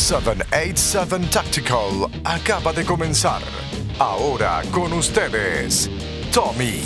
787 0.00 1.28
Tactical 1.30 2.10
acaba 2.24 2.72
de 2.72 2.86
comenzar. 2.86 3.42
Ahora 3.98 4.62
con 4.72 4.94
ustedes, 4.94 5.90
Tommy. 6.32 6.80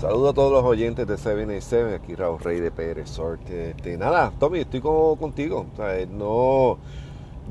Saludos 0.00 0.30
a 0.30 0.34
todos 0.34 0.52
los 0.52 0.62
oyentes 0.62 1.04
de 1.08 1.18
787, 1.18 1.94
aquí 1.96 2.14
Raúl 2.14 2.38
Rey 2.38 2.60
de 2.60 2.70
PR 2.70 3.04
Sorte. 3.06 3.70
Este, 3.70 3.98
nada, 3.98 4.32
Tommy, 4.38 4.60
estoy 4.60 4.80
como 4.80 5.16
contigo. 5.16 5.66
O 5.72 5.76
sea, 5.76 6.06
no, 6.06 6.78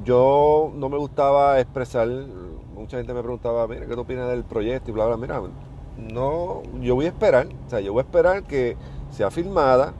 yo 0.05 0.71
no 0.73 0.87
me 0.87 0.97
gustaba 0.97 1.59
expresar, 1.59 2.07
mucha 2.73 2.95
gente 2.95 3.13
me 3.13 3.21
preguntaba, 3.21 3.67
mira, 3.67 3.85
¿qué 3.87 3.93
tú 3.93 4.01
opinas 4.01 4.29
del 4.29 4.45
proyecto? 4.45 4.89
Y 4.89 4.93
bla, 4.93 5.07
bla, 5.07 5.17
mira, 5.17 5.41
no, 5.97 6.63
yo 6.79 6.95
voy 6.95 7.07
a 7.07 7.09
esperar, 7.09 7.47
o 7.67 7.69
sea, 7.69 7.81
yo 7.81 7.91
voy 7.91 7.99
a 7.99 8.05
esperar 8.05 8.43
que 8.43 8.77
sea 9.11 9.29
filmada, 9.29 9.93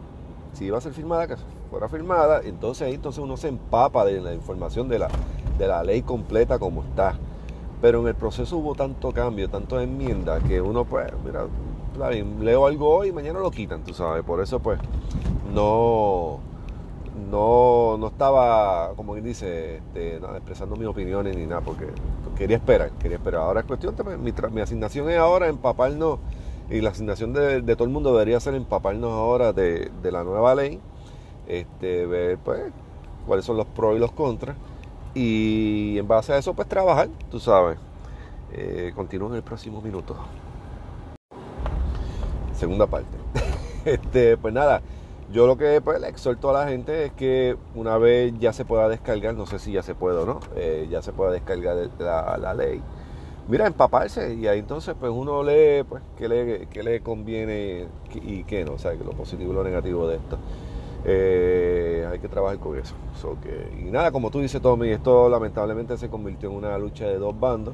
si 0.53 0.65
iba 0.65 0.77
a 0.77 0.81
ser 0.81 0.93
filmada, 0.93 1.27
que 1.27 1.35
fuera 1.71 1.87
filmada, 1.87 2.41
entonces 2.43 2.85
ahí 2.85 2.95
entonces 2.95 3.23
uno 3.23 3.37
se 3.37 3.47
empapa 3.47 4.03
de 4.03 4.19
la 4.19 4.33
información 4.33 4.89
de 4.89 4.99
la, 4.99 5.07
de 5.57 5.67
la 5.67 5.83
ley 5.83 6.01
completa 6.01 6.59
como 6.59 6.83
está. 6.83 7.15
Pero 7.81 8.01
en 8.01 8.07
el 8.09 8.13
proceso 8.13 8.57
hubo 8.57 8.75
tanto 8.75 9.11
cambio, 9.13 9.49
tanto 9.49 9.79
enmiendas, 9.79 10.43
que 10.43 10.61
uno 10.61 10.83
pues, 10.83 11.07
mira, 11.25 11.47
leo 12.41 12.67
algo 12.67 12.89
hoy 12.89 13.07
y 13.07 13.11
mañana 13.13 13.39
lo 13.39 13.49
quitan, 13.49 13.83
tú 13.83 13.93
sabes. 13.93 14.23
Por 14.23 14.41
eso 14.41 14.59
pues 14.59 14.79
no, 15.55 16.39
no, 17.31 17.97
no 17.97 18.07
estaba, 18.07 18.93
como 18.95 19.13
quien 19.13 19.25
dice, 19.25 19.77
este, 19.77 20.17
expresando 20.17 20.75
mis 20.75 20.87
opiniones 20.87 21.35
ni 21.37 21.45
nada, 21.45 21.61
porque 21.61 21.87
quería 22.37 22.57
esperar, 22.57 22.91
quería 22.99 23.17
esperar. 23.17 23.43
Ahora 23.43 23.61
es 23.61 23.65
cuestión, 23.65 23.95
de, 23.95 24.17
mi, 24.17 24.61
asignación 24.61 25.09
es 25.09 25.17
ahora 25.17 25.47
empaparnos, 25.47 26.19
y 26.69 26.81
la 26.81 26.89
asignación 26.89 27.33
de, 27.33 27.61
todo 27.75 27.85
el 27.85 27.91
mundo 27.91 28.11
debería 28.11 28.39
ser 28.41 28.55
empaparnos 28.55 29.11
ahora 29.11 29.53
de, 29.53 29.89
de 30.03 30.11
la 30.11 30.23
nueva 30.25 30.53
ley 30.53 30.81
este, 31.47 32.05
ver 32.05 32.37
pues 32.37 32.61
cuáles 33.25 33.45
son 33.45 33.57
los 33.57 33.65
pros 33.67 33.95
y 33.95 33.99
los 33.99 34.11
contras 34.11 34.55
y 35.13 35.97
en 35.97 36.07
base 36.07 36.33
a 36.33 36.37
eso 36.37 36.53
pues 36.53 36.67
trabajar, 36.67 37.09
tú 37.29 37.39
sabes. 37.39 37.77
Eh, 38.53 38.91
continúo 38.95 39.29
en 39.29 39.35
el 39.35 39.43
próximo 39.43 39.81
minuto. 39.81 40.15
Segunda 42.53 42.85
parte. 42.87 43.17
este, 43.85 44.37
pues 44.37 44.53
nada, 44.53 44.81
yo 45.31 45.47
lo 45.47 45.57
que 45.57 45.79
pues, 45.81 45.99
le 46.01 46.09
exhorto 46.09 46.49
a 46.49 46.53
la 46.53 46.69
gente 46.69 47.05
es 47.05 47.11
que 47.13 47.55
una 47.73 47.97
vez 47.97 48.33
ya 48.39 48.51
se 48.51 48.65
pueda 48.65 48.89
descargar, 48.89 49.33
no 49.35 49.45
sé 49.45 49.59
si 49.59 49.71
ya 49.71 49.81
se 49.81 49.95
puede 49.95 50.17
o 50.17 50.25
no, 50.25 50.39
eh, 50.55 50.87
ya 50.89 51.01
se 51.01 51.13
pueda 51.13 51.31
descargar 51.31 51.89
la, 51.99 52.37
la, 52.37 52.53
ley. 52.53 52.81
Mira, 53.47 53.65
empaparse 53.65 54.35
y 54.35 54.47
ahí 54.47 54.59
entonces 54.59 54.95
pues 54.99 55.11
uno 55.11 55.41
lee 55.43 55.83
pues 55.87 56.03
qué 56.17 56.27
le, 56.27 56.67
qué 56.67 56.83
le 56.83 57.01
conviene 57.01 57.87
y 58.13 58.43
qué 58.43 58.65
no, 58.65 58.73
o 58.73 58.77
sea, 58.77 58.93
lo 58.93 59.11
positivo 59.11 59.51
y 59.51 59.55
lo 59.55 59.63
negativo 59.63 60.07
de 60.07 60.17
esto. 60.17 60.37
Eh, 61.03 62.07
hay 62.11 62.19
que 62.19 62.27
trabajar 62.27 62.59
con 62.59 62.77
eso. 62.77 62.95
y 63.79 63.91
nada, 63.91 64.11
como 64.11 64.29
tú 64.29 64.39
dices, 64.39 64.61
Tommy, 64.61 64.89
esto 64.89 65.29
lamentablemente 65.29 65.97
se 65.97 66.09
convirtió 66.09 66.49
en 66.49 66.55
una 66.57 66.77
lucha 66.77 67.05
de 67.05 67.17
dos 67.17 67.37
bandos. 67.39 67.73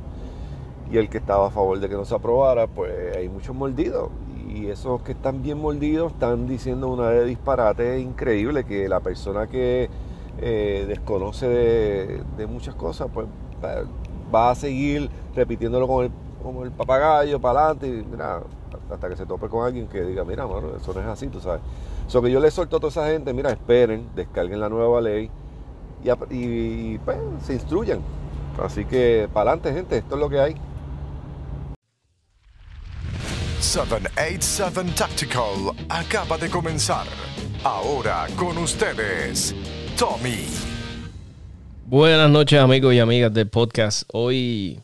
Y 0.89 0.97
el 0.97 1.09
que 1.09 1.17
estaba 1.17 1.47
a 1.47 1.49
favor 1.49 1.79
de 1.79 1.89
que 1.89 1.95
no 1.95 2.05
se 2.05 2.15
aprobara, 2.15 2.67
pues 2.67 3.15
hay 3.15 3.27
muchos 3.27 3.55
mordidos. 3.55 4.09
Y 4.47 4.67
esos 4.67 5.01
que 5.01 5.11
están 5.11 5.43
bien 5.43 5.57
mordidos 5.59 6.13
están 6.13 6.47
diciendo 6.47 6.87
una 6.87 7.09
de 7.09 7.25
disparate 7.25 7.99
increíble 7.99 8.63
que 8.63 8.87
la 8.87 9.01
persona 9.01 9.47
que 9.47 9.89
eh, 10.39 10.85
desconoce 10.87 11.47
de, 11.47 12.47
muchas 12.47 12.75
cosas, 12.75 13.09
pues 13.13 13.27
va 14.33 14.51
a 14.51 14.55
seguir 14.55 15.09
repitiéndolo 15.35 15.87
con 15.87 16.05
el, 16.05 16.11
como 16.41 16.63
el 16.63 16.71
papagayo 16.71 17.39
para 17.41 17.65
adelante. 17.65 17.87
Y 17.87 18.05
mira, 18.09 18.41
hasta 18.89 19.09
que 19.09 19.17
se 19.17 19.25
tope 19.25 19.49
con 19.49 19.65
alguien 19.65 19.87
que 19.87 20.01
diga, 20.03 20.23
mira, 20.23 20.47
mano, 20.47 20.77
eso 20.77 20.93
no 20.93 21.01
es 21.01 21.07
así, 21.07 21.27
tú 21.27 21.39
sabes. 21.41 21.61
So 22.07 22.21
que 22.21 22.31
yo 22.31 22.39
le 22.39 22.49
suelto 22.51 22.77
a 22.77 22.79
toda 22.79 22.89
esa 22.89 23.07
gente, 23.07 23.33
mira, 23.33 23.51
esperen, 23.51 24.09
descarguen 24.15 24.61
la 24.61 24.69
nueva 24.69 25.01
ley 25.01 25.29
y, 26.29 26.97
pues, 26.99 27.17
se 27.45 27.53
instruyan. 27.53 27.99
Así 28.63 28.85
que 28.85 29.27
para 29.33 29.51
adelante, 29.51 29.73
gente, 29.73 29.97
esto 29.97 30.15
es 30.15 30.21
lo 30.21 30.29
que 30.29 30.39
hay. 30.39 30.55
787 33.59 34.93
Tactical 34.95 35.75
acaba 35.89 36.37
de 36.37 36.49
comenzar. 36.49 37.05
Ahora 37.63 38.27
con 38.37 38.57
ustedes, 38.57 39.53
Tommy. 39.97 40.45
Buenas 41.87 42.29
noches 42.29 42.59
amigos 42.59 42.93
y 42.93 42.99
amigas 42.99 43.33
del 43.33 43.49
podcast. 43.49 44.03
Hoy 44.13 44.79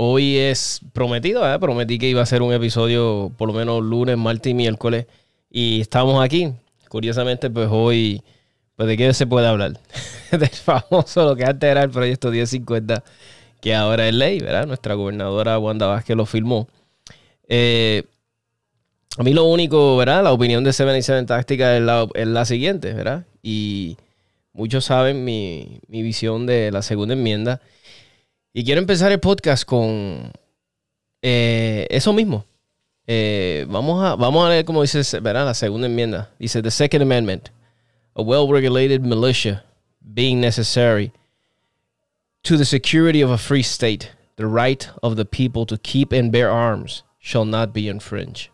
Hoy 0.00 0.36
es 0.36 0.80
prometido, 0.92 1.52
¿eh? 1.52 1.58
prometí 1.58 1.98
que 1.98 2.08
iba 2.08 2.22
a 2.22 2.26
ser 2.26 2.42
un 2.42 2.52
episodio 2.52 3.32
por 3.36 3.48
lo 3.48 3.54
menos 3.54 3.82
lunes, 3.82 4.16
martes 4.16 4.52
y 4.52 4.54
miércoles. 4.54 5.06
Y 5.50 5.80
estamos 5.80 6.22
aquí. 6.22 6.52
Curiosamente, 6.88 7.50
pues 7.50 7.68
hoy, 7.70 8.22
pues 8.76 8.88
de 8.88 8.96
qué 8.96 9.12
se 9.14 9.26
puede 9.26 9.46
hablar. 9.46 9.78
Del 10.30 10.48
famoso, 10.48 11.24
lo 11.24 11.36
que 11.36 11.44
antes 11.44 11.68
era 11.70 11.82
el 11.82 11.90
proyecto 11.90 12.30
1050, 12.30 13.02
que 13.60 13.74
ahora 13.74 14.08
es 14.08 14.14
ley, 14.14 14.40
¿verdad? 14.40 14.66
Nuestra 14.66 14.94
gobernadora 14.94 15.58
Wanda 15.58 15.86
Vázquez 15.86 16.16
lo 16.16 16.26
firmó. 16.26 16.68
Eh, 17.48 18.04
a 19.16 19.22
mí 19.22 19.32
lo 19.32 19.44
único, 19.44 19.96
¿verdad? 19.96 20.22
La 20.22 20.32
opinión 20.32 20.62
de 20.64 20.72
77 20.72 21.26
Táctica 21.26 21.76
es 21.76 21.82
la, 21.82 22.06
es 22.14 22.26
la 22.26 22.44
siguiente, 22.44 22.92
¿verdad? 22.92 23.24
Y 23.42 23.96
muchos 24.52 24.84
saben 24.84 25.24
mi, 25.24 25.80
mi 25.88 26.02
visión 26.02 26.46
de 26.46 26.70
la 26.70 26.82
segunda 26.82 27.14
enmienda. 27.14 27.60
Y 28.52 28.64
quiero 28.64 28.80
empezar 28.80 29.10
el 29.12 29.20
podcast 29.20 29.64
con 29.64 30.32
eh, 31.22 31.86
eso 31.90 32.12
mismo. 32.12 32.44
Eh, 33.10 33.64
vamos, 33.70 34.04
a, 34.04 34.16
vamos 34.16 34.46
a 34.46 34.50
leer 34.50 34.66
como 34.66 34.82
dice 34.82 35.00
¿verdad? 35.20 35.46
la 35.46 35.54
segunda 35.54 35.86
enmienda. 35.86 36.28
Dice, 36.38 36.60
The 36.62 36.70
Second 36.70 37.02
Amendment, 37.02 37.50
a 38.14 38.22
well-regulated 38.22 39.02
militia 39.02 39.64
being 40.14 40.40
necessary 40.40 41.10
to 42.42 42.58
the 42.58 42.66
security 42.66 43.22
of 43.22 43.30
a 43.30 43.38
free 43.38 43.62
state, 43.62 44.10
the 44.36 44.46
right 44.46 44.90
of 45.02 45.16
the 45.16 45.24
people 45.24 45.64
to 45.64 45.78
keep 45.78 46.12
and 46.12 46.30
bear 46.30 46.50
arms 46.50 47.02
shall 47.18 47.46
not 47.46 47.72
be 47.72 47.88
infringed. 47.88 48.50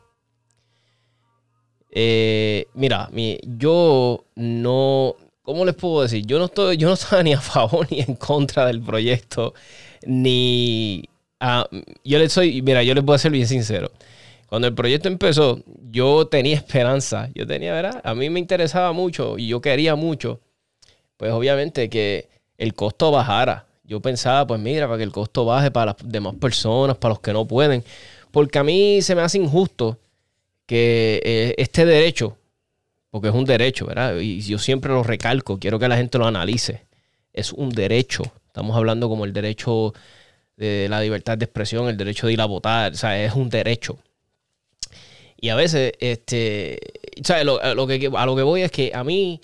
Eh, 1.91 2.65
mira, 2.77 3.09
mi, 3.13 3.41
yo 3.59 4.25
no, 4.37 5.17
¿cómo 5.45 5.65
les 5.65 5.75
puedo 5.75 6.03
decir? 6.03 6.25
Yo 6.27 6.39
no 6.39 6.47
estoy, 6.47 6.77
yo 6.77 6.87
no 6.87 6.95
estaba 6.95 7.25
ni 7.25 7.33
a 7.33 7.41
favor 7.41 7.89
ni 7.91 8.01
en 8.01 8.15
contra 8.15 8.67
del 8.67 8.81
proyecto, 8.81 9.53
ni 10.07 11.09
yo 12.05 12.19
les 12.19 12.33
soy, 12.33 12.63
mira, 12.63 12.85
yo 12.85 12.95
les 12.95 13.05
voy 13.05 13.17
a 13.17 13.19
ser 13.19 13.33
bien 13.33 13.49
sincero. 13.49 13.91
Cuando 14.49 14.69
el 14.69 14.75
proyecto 14.75 15.09
empezó, 15.09 15.61
yo 15.91 16.27
tenía 16.27 16.57
esperanza, 16.57 17.31
yo 17.35 17.47
tenía, 17.47 17.73
¿verdad? 17.73 18.01
A 18.05 18.15
mí 18.15 18.31
me 18.31 18.41
interesaba 18.41 18.93
mucho 18.93 19.39
y 19.39 19.49
yo 19.49 19.61
quería 19.61 19.95
mucho, 19.95 20.41
pues 21.17 21.33
obviamente 21.33 21.89
que 21.89 22.29
el 22.59 22.75
costo 22.75 23.11
bajara. 23.11 23.67
Yo 23.85 24.01
pensaba, 24.01 24.47
pues 24.47 24.61
mira, 24.61 24.87
para 24.87 24.99
que 24.99 25.05
el 25.05 25.13
costo 25.13 25.45
baje 25.45 25.71
para 25.71 25.93
las 25.93 25.97
demás 26.03 26.35
personas, 26.37 26.97
para 26.97 27.15
los 27.15 27.21
que 27.21 27.33
no 27.33 27.47
pueden, 27.47 27.85
porque 28.31 28.59
a 28.59 28.65
mí 28.65 29.03
se 29.03 29.15
me 29.15 29.23
hace 29.23 29.39
injusto 29.39 29.99
que 30.67 31.21
eh, 31.25 31.55
este 31.59 31.85
derecho 31.85 32.39
porque 33.15 33.29
es 33.29 33.35
un 33.35 33.45
derecho, 33.45 33.87
¿verdad? 33.87 34.17
Y 34.17 34.41
yo 34.41 34.59
siempre 34.59 34.91
lo 34.91 35.05
recalco, 35.05 35.61
quiero 35.61 35.79
que 35.79 35.87
la 35.87 35.97
gente 35.97 36.19
lo 36.19 36.27
analice. 36.27 36.85
Es 37.33 37.53
un 37.53 37.69
derecho. 37.69 38.25
Estamos 38.49 38.77
hablando 38.77 39.09
como 39.09 39.25
el 39.25 39.33
derecho 39.33 39.95
de 40.57 40.89
la 40.91 41.01
libertad 41.01 41.39
de 41.39 41.45
expresión, 41.45 41.87
el 41.87 41.97
derecho 41.97 42.27
de 42.27 42.33
ir 42.33 42.41
a 42.41 42.47
votar, 42.47 42.91
o 42.91 42.97
sea, 42.97 43.25
es 43.25 43.33
un 43.35 43.51
derecho. 43.51 44.01
Y 45.45 45.51
a 45.51 45.57
veces, 45.57 45.93
este, 46.01 46.79
¿sabes? 47.23 47.45
Lo, 47.45 47.59
lo 47.75 47.87
que, 47.87 48.11
a 48.17 48.25
lo 48.25 48.35
que 48.35 48.43
voy 48.43 48.63
es 48.63 48.73
que 48.73 48.93
a 48.95 49.05
mí, 49.05 49.43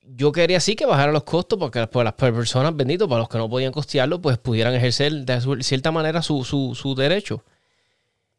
yo 0.00 0.32
quería 0.32 0.60
sí 0.60 0.76
que 0.76 0.86
bajaran 0.86 1.12
los 1.12 1.24
costos 1.24 1.58
porque 1.58 1.86
pues, 1.88 2.04
las 2.04 2.14
personas, 2.14 2.74
benditos, 2.74 3.06
para 3.06 3.18
los 3.18 3.28
que 3.28 3.36
no 3.36 3.50
podían 3.50 3.70
costearlo, 3.70 4.18
pues 4.22 4.38
pudieran 4.38 4.74
ejercer 4.74 5.12
de 5.12 5.62
cierta 5.62 5.92
manera 5.92 6.22
su, 6.22 6.42
su, 6.42 6.74
su 6.74 6.94
derecho. 6.94 7.44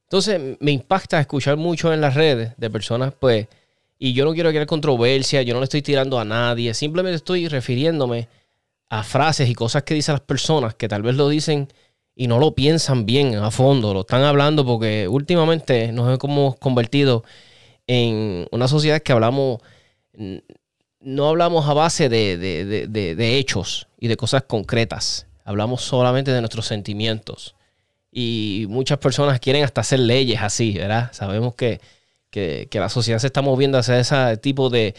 Entonces, 0.06 0.58
me 0.60 0.72
impacta 0.72 1.20
escuchar 1.20 1.56
mucho 1.56 1.94
en 1.94 2.02
las 2.02 2.16
redes 2.16 2.54
de 2.58 2.70
personas, 2.72 3.14
pues, 3.14 3.46
y 4.00 4.14
yo 4.14 4.26
no 4.26 4.34
quiero 4.34 4.50
crear 4.50 4.66
controversia, 4.66 5.44
yo 5.44 5.54
no 5.54 5.60
le 5.60 5.66
estoy 5.66 5.84
tirando 5.84 6.20
a 6.20 6.26
nadie, 6.26 6.74
simplemente 6.74 7.18
estoy 7.18 7.48
refiriéndome 7.48 8.28
a 8.90 9.04
frases 9.04 9.48
y 9.50 9.54
cosas 9.54 9.84
que 9.84 9.94
dicen 9.94 10.14
las 10.14 10.22
personas 10.22 10.74
que 10.74 10.88
tal 10.88 11.04
vez 11.04 11.14
lo 11.14 11.30
dicen 11.30 11.68
y 12.20 12.28
no 12.28 12.38
lo 12.38 12.54
piensan 12.54 13.06
bien 13.06 13.36
a 13.36 13.50
fondo, 13.50 13.94
lo 13.94 14.02
están 14.02 14.24
hablando 14.24 14.66
porque 14.66 15.08
últimamente 15.08 15.92
nos 15.92 16.20
hemos 16.22 16.58
convertido 16.58 17.24
en 17.88 18.48
una 18.52 18.68
sociedad 18.68 19.02
que 19.02 19.14
hablamos, 19.14 19.62
no 21.00 21.28
hablamos 21.30 21.68
a 21.70 21.74
base 21.74 22.10
de, 22.10 22.38
de 22.38 23.38
hechos 23.38 23.88
y 24.00 24.10
de 24.10 24.18
cosas 24.18 24.44
concretas, 24.44 25.28
hablamos 25.46 25.82
solamente 25.82 26.32
de 26.32 26.42
nuestros 26.42 26.66
sentimientos. 26.66 27.56
Y 28.12 28.66
muchas 28.70 28.98
personas 28.98 29.40
quieren 29.40 29.64
hasta 29.64 29.82
hacer 29.82 30.00
leyes 30.00 30.42
así, 30.42 30.74
¿verdad? 30.74 31.12
Sabemos 31.14 31.56
que 31.56 31.80
que, 32.30 32.68
la 32.74 32.90
sociedad 32.90 33.20
se 33.20 33.28
está 33.28 33.42
moviendo 33.42 33.78
hacia 33.78 34.00
ese 34.00 34.38
tipo 34.38 34.70
de, 34.70 34.96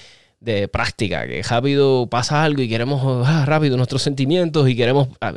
práctica, 0.72 1.26
que 1.26 1.42
rápido 1.42 2.08
pasa 2.08 2.42
algo 2.44 2.62
y 2.62 2.68
queremos 2.68 3.26
ah, 3.26 3.44
rápido 3.46 3.76
nuestros 3.76 4.02
sentimientos 4.02 4.68
y 4.68 4.76
queremos, 4.76 5.08
ah, 5.20 5.32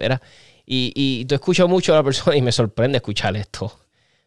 y, 0.65 0.93
y 0.95 1.25
tú 1.25 1.35
escuchas 1.35 1.67
mucho 1.67 1.93
a 1.93 1.97
la 1.97 2.03
persona 2.03 2.35
y 2.37 2.41
me 2.41 2.51
sorprende 2.51 2.97
escuchar 2.97 3.35
esto 3.35 3.79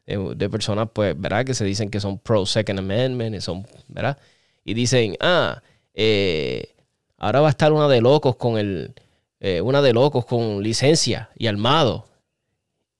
de, 0.06 0.48
personas, 0.48 0.88
pues, 0.92 1.18
¿verdad? 1.18 1.44
Que 1.44 1.54
se 1.54 1.64
dicen 1.64 1.90
que 1.90 2.00
son 2.00 2.18
pro 2.18 2.46
Second 2.46 2.78
Amendment 2.78 3.34
y 3.34 3.40
son, 3.40 3.66
¿verdad? 3.88 4.18
Y 4.64 4.74
dicen, 4.74 5.16
ah, 5.20 5.62
eh, 5.94 6.76
Ahora 7.18 7.40
va 7.40 7.48
a 7.48 7.50
estar 7.50 7.72
una 7.72 7.88
de 7.88 8.00
locos 8.00 8.36
con 8.36 8.58
el, 8.58 8.94
eh, 9.40 9.60
una 9.60 9.80
de 9.80 9.92
locos 9.92 10.26
con 10.26 10.62
licencia 10.62 11.30
y 11.36 11.46
armado. 11.46 12.06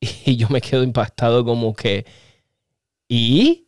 Y 0.26 0.36
yo 0.36 0.48
me 0.50 0.60
quedo 0.60 0.82
impactado 0.82 1.44
como 1.44 1.74
que, 1.74 2.04
¿y? 3.08 3.66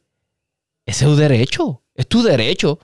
Ese 0.84 1.04
es 1.04 1.10
tu 1.10 1.16
derecho, 1.16 1.82
es 1.94 2.06
tu 2.06 2.22
derecho. 2.22 2.78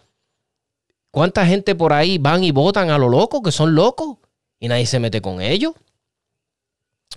¿Cuánta 1.11 1.47
gente 1.47 1.75
por 1.75 1.93
ahí 1.93 2.19
van 2.19 2.43
y 2.43 2.51
votan 2.51 2.91
a 2.91 2.99
lo 2.99 3.09
loco, 3.09 3.43
que 3.43 3.53
son 3.53 3.75
locos? 3.75 4.19
Y 4.59 4.69
nadie 4.69 4.87
se 4.87 4.99
mete 4.99 5.21
con 5.21 5.41
ellos. 5.41 5.75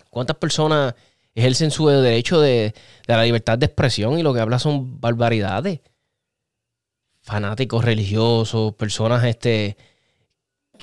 ¿Cuántas 0.09 0.37
personas 0.37 0.95
ejercen 1.35 1.71
su 1.71 1.87
derecho 1.87 2.39
de, 2.41 2.73
la 3.05 3.23
libertad 3.23 3.57
de 3.57 3.67
expresión 3.67 4.17
y 4.17 4.23
lo 4.23 4.33
que 4.33 4.39
habla 4.39 4.59
son 4.59 4.99
barbaridades? 4.99 5.81
Fanáticos 7.21 7.83
religiosos, 7.83 8.73
personas 8.75 9.23
este, 9.25 9.77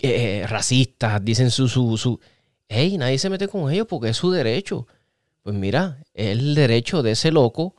eh, 0.03 0.47
racistas, 0.49 1.25
dicen 1.25 1.51
su, 1.51 1.69
su, 1.69 1.97
su... 1.97 2.21
Hey, 2.69 2.97
nadie 2.99 3.19
se 3.19 3.31
mete 3.31 3.49
con 3.49 3.71
ellos 3.73 3.87
porque 3.89 4.11
es 4.11 4.17
su 4.17 4.31
derecho. 4.31 4.87
Pues 5.43 5.55
mira, 5.55 5.99
es 6.15 6.29
el 6.29 6.55
derecho 6.55 7.03
de 7.03 7.13
ese 7.13 7.31
loco, 7.31 7.75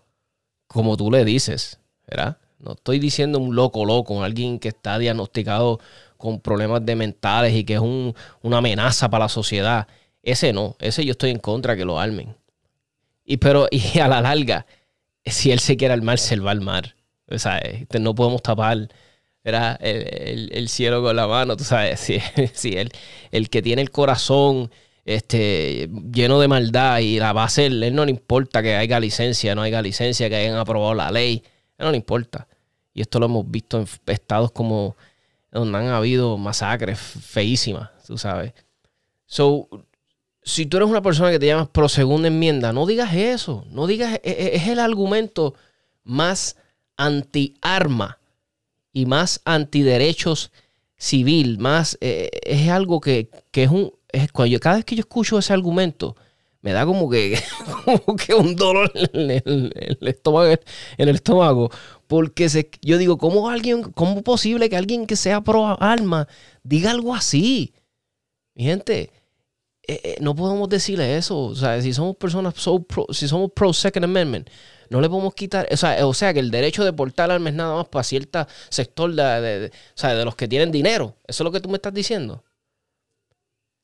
como 0.67 0.97
tú 0.97 1.09
le 1.09 1.25
dices, 1.25 1.79
¿verdad? 2.07 2.37
No 2.59 2.73
estoy 2.73 2.99
diciendo 2.99 3.39
un 3.39 3.55
loco 3.55 3.85
loco, 3.85 4.23
alguien 4.23 4.59
que 4.59 4.69
está 4.69 4.97
diagnosticado 4.97 5.79
con 6.17 6.39
problemas 6.39 6.85
de 6.85 6.95
mentales 6.95 7.53
y 7.53 7.63
que 7.63 7.75
es 7.75 7.79
una 7.79 8.57
amenaza 8.57 9.09
para 9.09 9.25
la 9.25 9.29
sociedad. 9.29 9.87
Ese 10.25 10.51
no, 10.53 10.75
ese 10.79 11.05
yo 11.05 11.11
estoy 11.11 11.29
en 11.29 11.39
contra 11.39 11.77
que 11.77 11.85
lo 11.85 11.99
armen. 11.99 12.35
Y 13.23 13.37
pero, 13.37 13.67
y 13.71 13.99
a 13.99 14.07
la 14.07 14.21
larga, 14.21 14.65
si 15.23 15.51
él 15.51 15.59
se 15.59 15.77
quiere 15.77 15.93
armar, 15.93 16.19
se 16.19 16.35
va 16.37 16.51
a 16.51 16.53
armar. 16.53 16.95
O 17.29 17.37
sea, 17.39 17.59
este, 17.59 17.99
no 17.99 18.13
podemos 18.13 18.41
tapar 18.41 18.89
el, 19.43 20.67
cielo 20.67 21.03
con 21.03 21.15
la 21.15 21.27
mano, 21.27 21.55
tú 21.55 21.63
sabes. 21.63 21.99
Si, 21.99 22.19
si 22.53 22.77
él, 22.77 22.91
el 23.31 23.49
que 23.49 23.61
tiene 23.61 23.81
el 23.83 23.91
corazón 23.91 24.71
este, 25.05 25.89
lleno 26.11 26.39
de 26.39 26.47
maldad 26.47 26.99
y 26.99 27.19
la 27.19 27.29
hacer, 27.31 27.71
él 27.71 27.93
no 27.95 28.05
le 28.05 28.11
importa 28.11 28.63
que 28.63 28.75
haya 28.75 28.99
licencia, 28.99 29.53
no 29.53 29.61
haya 29.61 29.81
licencia, 29.81 30.27
que 30.29 30.35
hayan 30.35 30.55
aprobado 30.55 30.95
la 30.95 31.11
ley, 31.11 31.43
él 31.77 31.85
no 31.85 31.91
le 31.91 31.97
importa. 31.97 32.47
Y 32.93 33.01
esto 33.01 33.19
lo 33.19 33.27
hemos 33.27 33.49
visto 33.49 33.79
en 33.79 33.87
estados 34.07 34.51
como 34.51 34.95
donde 35.51 35.77
han 35.77 35.87
habido 35.87 36.37
masacres 36.37 36.99
feísimas, 36.99 37.89
tú 38.05 38.17
sabes. 38.17 38.53
So, 39.25 39.67
si 40.45 40.67
tú 40.67 40.77
eres 40.77 40.87
una 40.87 41.01
persona 41.01 41.31
que 41.31 41.39
te 41.39 41.47
llamas 41.47 41.69
pro 41.69 41.89
segunda 41.89 42.27
enmienda, 42.27 42.71
no 42.71 42.85
digas 42.85 43.13
eso. 43.15 43.65
No 43.71 43.87
digas, 43.87 44.19
e, 44.23 44.29
e, 44.31 44.55
es 44.55 44.67
el 44.67 44.79
argumento 44.79 45.55
más 46.03 46.55
anti-arma 46.97 48.19
y 48.93 49.07
más 49.07 49.41
antiderechos 49.43 50.51
civil, 50.97 51.57
más, 51.57 51.97
eh, 51.99 52.29
es 52.43 52.69
algo 52.69 53.01
que, 53.01 53.29
es 53.51 53.69
un, 53.69 53.91
es, 54.09 54.31
cuando 54.31 54.59
cada 54.59 54.77
vez 54.77 54.85
que 54.85 54.95
yo 54.95 55.01
escucho 55.01 55.39
ese 55.39 55.51
argumento, 55.51 56.15
me 56.61 56.71
da 56.71 56.85
como 56.85 57.09
que, 57.09 57.39
como 57.85 58.15
que 58.15 58.35
un 58.35 58.55
dolor 58.55 58.91
en 58.95 59.31
el, 59.31 59.97
estómago, 60.01 60.51
en 60.51 61.09
el 61.09 61.15
estómago. 61.15 61.71
Porque 62.07 62.47
yo 62.83 62.99
digo, 62.99 63.17
¿cómo 63.17 63.49
alguien, 63.49 63.81
cómo 63.81 64.21
posible 64.21 64.69
que 64.69 64.77
alguien 64.77 65.07
que 65.07 65.15
sea 65.15 65.41
pro 65.41 65.81
arma 65.81 66.27
diga 66.63 66.91
algo 66.91 67.15
así? 67.15 67.73
Mi 68.53 68.65
gente, 68.65 69.11
eh, 69.87 70.01
eh, 70.03 70.17
no 70.21 70.35
podemos 70.35 70.69
decirle 70.69 71.17
eso. 71.17 71.37
O 71.37 71.55
sea, 71.55 71.81
si 71.81 71.93
somos 71.93 72.15
personas 72.15 72.53
si 73.11 73.27
somos 73.27 73.51
pro 73.51 73.73
Second 73.73 74.05
Amendment, 74.05 74.49
no 74.89 75.01
le 75.01 75.09
podemos 75.09 75.33
quitar. 75.35 75.67
O 75.71 75.77
sea, 75.77 76.07
o 76.07 76.13
sea, 76.13 76.33
que 76.33 76.39
el 76.39 76.51
derecho 76.51 76.85
de 76.85 76.93
portar 76.93 77.31
armas 77.31 77.53
nada 77.53 77.75
más 77.75 77.87
para 77.87 78.03
cierto 78.03 78.47
sector 78.69 79.13
de, 79.13 79.69
de 79.69 80.25
los 80.25 80.35
que 80.35 80.47
tienen 80.47 80.71
dinero. 80.71 81.15
Eso 81.27 81.43
es 81.43 81.45
lo 81.45 81.51
que 81.51 81.59
tú 81.59 81.69
me 81.69 81.75
estás 81.75 81.93
diciendo. 81.93 82.43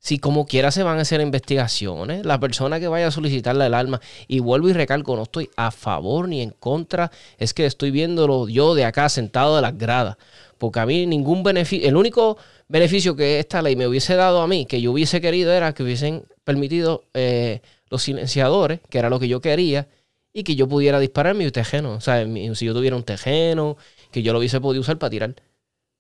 Si 0.03 0.17
como 0.17 0.47
quiera 0.47 0.71
se 0.71 0.81
van 0.81 0.97
a 0.97 1.01
hacer 1.01 1.21
investigaciones, 1.21 2.25
la 2.25 2.39
persona 2.39 2.79
que 2.79 2.87
vaya 2.87 3.05
a 3.05 3.11
solicitarle 3.11 3.67
el 3.67 3.75
arma, 3.75 4.01
y 4.27 4.39
vuelvo 4.39 4.67
y 4.67 4.73
recalco, 4.73 5.15
no 5.15 5.21
estoy 5.21 5.51
a 5.55 5.69
favor 5.69 6.27
ni 6.27 6.41
en 6.41 6.49
contra, 6.49 7.11
es 7.37 7.53
que 7.53 7.67
estoy 7.67 7.91
viéndolo 7.91 8.49
yo 8.49 8.73
de 8.73 8.83
acá 8.83 9.09
sentado 9.09 9.55
de 9.55 9.61
las 9.61 9.77
gradas, 9.77 10.17
porque 10.57 10.79
a 10.79 10.87
mí 10.87 11.05
ningún 11.05 11.43
beneficio, 11.43 11.87
el 11.87 11.95
único 11.95 12.39
beneficio 12.67 13.15
que 13.15 13.37
esta 13.37 13.61
ley 13.61 13.75
me 13.75 13.85
hubiese 13.85 14.15
dado 14.15 14.41
a 14.41 14.47
mí, 14.47 14.65
que 14.65 14.81
yo 14.81 14.91
hubiese 14.91 15.21
querido, 15.21 15.53
era 15.53 15.75
que 15.75 15.83
hubiesen 15.83 16.25
permitido 16.43 17.03
eh, 17.13 17.61
los 17.91 18.01
silenciadores, 18.01 18.79
que 18.89 18.97
era 18.97 19.11
lo 19.11 19.19
que 19.19 19.27
yo 19.27 19.39
quería, 19.39 19.87
y 20.33 20.41
que 20.41 20.55
yo 20.55 20.67
pudiera 20.67 20.99
disparar 20.99 21.35
mi 21.35 21.51
tejeno, 21.51 21.93
o 21.93 22.01
sea, 22.01 22.25
si 22.55 22.65
yo 22.65 22.73
tuviera 22.73 22.95
un 22.95 23.03
tejeno, 23.03 23.77
que 24.11 24.23
yo 24.23 24.33
lo 24.33 24.39
hubiese 24.39 24.59
podido 24.59 24.81
usar 24.81 24.97
para 24.97 25.11
tirar. 25.11 25.35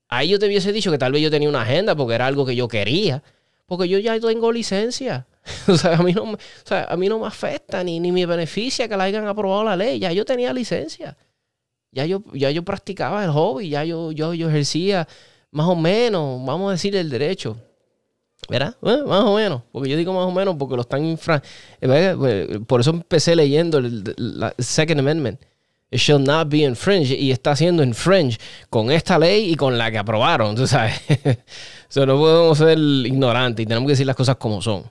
Ahí 0.09 0.29
yo 0.29 0.39
te 0.39 0.47
hubiese 0.47 0.73
dicho 0.73 0.89
que 0.89 0.97
tal 0.97 1.11
vez 1.11 1.21
yo 1.21 1.29
tenía 1.29 1.49
una 1.49 1.61
agenda 1.61 1.95
porque 1.95 2.15
era 2.15 2.25
algo 2.25 2.47
que 2.47 2.55
yo 2.55 2.67
quería 2.67 3.21
porque 3.65 3.87
yo 3.87 3.99
ya 3.99 4.19
tengo 4.19 4.51
licencia. 4.51 5.27
o, 5.67 5.75
sea, 5.75 5.95
a 5.95 6.03
mí 6.03 6.13
no, 6.13 6.37
a 6.69 6.97
mí 6.97 7.09
no 7.09 7.19
me 7.19 7.27
afecta 7.27 7.83
ni, 7.83 7.99
ni 7.99 8.11
me 8.11 8.25
beneficia 8.25 8.87
que 8.87 8.97
la 8.97 9.05
hayan 9.05 9.27
aprobado 9.27 9.63
la 9.63 9.75
ley. 9.75 9.99
Ya 9.99 10.11
yo 10.11 10.25
tenía 10.25 10.53
licencia. 10.53 11.17
Ya 11.91 12.05
yo, 12.05 12.23
ya 12.33 12.51
yo 12.51 12.63
practicaba 12.63 13.23
el 13.23 13.31
hobby, 13.31 13.69
ya 13.69 13.83
yo, 13.83 14.11
yo, 14.11 14.33
yo 14.33 14.49
ejercía 14.49 15.07
más 15.51 15.67
o 15.67 15.75
menos, 15.75 16.43
vamos 16.45 16.69
a 16.69 16.71
decir, 16.71 16.95
el 16.95 17.09
derecho. 17.09 17.57
¿Verdad? 18.49 18.75
Bueno, 18.81 19.05
más 19.05 19.23
o 19.23 19.35
menos. 19.35 19.61
Porque 19.71 19.89
yo 19.89 19.97
digo 19.97 20.13
más 20.13 20.25
o 20.25 20.31
menos 20.31 20.55
porque 20.57 20.75
lo 20.75 20.81
están 20.81 21.05
infra... 21.05 21.41
Eh, 21.79 22.59
por 22.65 22.81
eso 22.81 22.91
empecé 22.91 23.35
leyendo 23.35 23.77
el, 23.77 24.03
Second 24.57 24.99
Amendment. 24.99 25.39
It 25.91 25.99
shall 25.99 26.19
not 26.19 26.47
be 26.49 26.63
infringed. 26.63 27.11
Y 27.11 27.31
está 27.31 27.55
siendo 27.55 27.83
infringed 27.83 28.39
con 28.69 28.91
esta 28.91 29.19
ley 29.19 29.51
y 29.51 29.55
con 29.55 29.77
la 29.77 29.91
que 29.91 29.97
aprobaron. 29.97 30.55
¿Tú 30.55 30.65
sabes? 30.65 30.99
sea, 31.89 32.05
no 32.05 32.17
podemos 32.17 32.57
ser 32.57 32.77
ignorantes 32.79 33.63
y 33.63 33.67
tenemos 33.67 33.87
que 33.87 33.91
decir 33.91 34.07
las 34.07 34.15
cosas 34.15 34.37
como 34.37 34.61
son. 34.61 34.89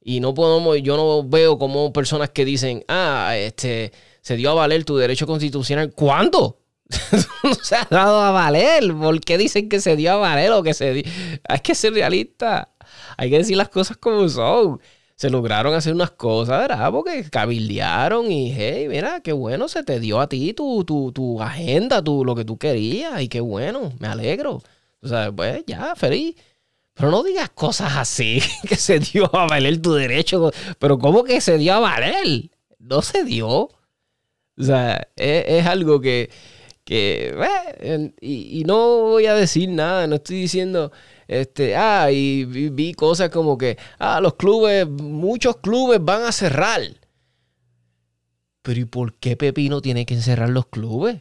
Y 0.00 0.20
no 0.20 0.34
podemos, 0.34 0.80
yo 0.82 0.96
no 0.96 1.22
veo 1.28 1.58
como 1.58 1.92
personas 1.92 2.30
que 2.30 2.44
dicen, 2.44 2.84
ah, 2.88 3.34
este, 3.36 3.92
se 4.22 4.36
dio 4.36 4.50
a 4.50 4.54
valer 4.54 4.84
tu 4.84 4.96
derecho 4.96 5.26
constitucional. 5.26 5.92
¿Cuándo? 5.92 6.60
no 7.42 7.54
se 7.54 7.76
ha 7.76 7.86
dado 7.90 8.20
a 8.20 8.30
valer. 8.30 8.94
¿Por 8.94 9.20
qué 9.20 9.36
dicen 9.36 9.68
que 9.68 9.80
se 9.80 9.96
dio 9.96 10.12
a 10.12 10.16
valer 10.16 10.52
o 10.52 10.62
que 10.62 10.72
se 10.72 10.94
dio? 10.94 11.04
Hay 11.48 11.60
que 11.60 11.74
ser 11.74 11.92
realista. 11.92 12.70
Hay 13.18 13.30
que 13.30 13.38
decir 13.38 13.56
las 13.56 13.68
cosas 13.68 13.98
como 13.98 14.26
son. 14.28 14.80
Se 15.16 15.30
lograron 15.30 15.74
hacer 15.74 15.94
unas 15.94 16.10
cosas, 16.10 16.68
¿verdad? 16.68 16.90
Porque 16.90 17.24
cabildearon 17.30 18.30
y, 18.32 18.52
hey, 18.52 18.88
mira, 18.88 19.20
qué 19.20 19.32
bueno 19.32 19.68
se 19.68 19.84
te 19.84 20.00
dio 20.00 20.20
a 20.20 20.28
ti 20.28 20.52
tu, 20.54 20.84
tu, 20.84 21.12
tu 21.12 21.40
agenda, 21.40 22.02
tu, 22.02 22.24
lo 22.24 22.34
que 22.34 22.44
tú 22.44 22.58
querías. 22.58 23.20
Y 23.22 23.28
qué 23.28 23.40
bueno, 23.40 23.92
me 24.00 24.08
alegro. 24.08 24.62
O 25.00 25.08
sea, 25.08 25.30
pues 25.30 25.62
ya, 25.66 25.94
feliz. 25.94 26.34
Pero 26.94 27.10
no 27.10 27.22
digas 27.22 27.50
cosas 27.50 27.96
así, 27.96 28.40
que 28.68 28.76
se 28.76 28.98
dio 29.00 29.34
a 29.36 29.46
valer 29.46 29.80
tu 29.82 29.94
derecho. 29.94 30.50
Pero 30.78 30.98
¿cómo 30.98 31.24
que 31.24 31.40
se 31.40 31.58
dio 31.58 31.74
a 31.74 31.80
valer? 31.80 32.50
No 32.78 33.02
se 33.02 33.24
dio. 33.24 33.48
O 34.56 34.62
sea, 34.62 35.08
es, 35.16 35.66
algo 35.66 36.00
que, 36.00 36.30
que 36.84 37.34
y, 38.20 38.60
y, 38.60 38.64
no 38.64 39.00
voy 39.00 39.26
a 39.26 39.34
decir 39.34 39.68
nada, 39.68 40.06
no 40.06 40.16
estoy 40.16 40.42
diciendo, 40.42 40.92
este, 41.28 41.76
ah, 41.76 42.10
y 42.10 42.44
vi, 42.44 42.94
cosas 42.94 43.30
como 43.30 43.56
que, 43.58 43.78
ah, 43.98 44.20
los 44.20 44.34
clubes, 44.34 44.88
muchos 44.88 45.56
clubes 45.58 45.98
van 46.02 46.22
a 46.22 46.32
cerrar. 46.32 46.82
Pero 48.62 48.80
¿y 48.80 48.84
por 48.84 49.14
qué 49.14 49.36
Pepino 49.36 49.80
tiene 49.80 50.06
que 50.06 50.20
cerrar 50.20 50.48
los 50.48 50.66
clubes? 50.66 51.20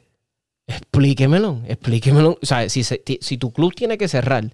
Explíquemelo, 0.67 1.61
explíquemelo. 1.67 2.37
O 2.41 2.45
sea, 2.45 2.69
si, 2.69 2.83
si 2.83 3.37
tu 3.37 3.51
club 3.51 3.75
tiene 3.75 3.97
que 3.97 4.07
cerrar, 4.07 4.53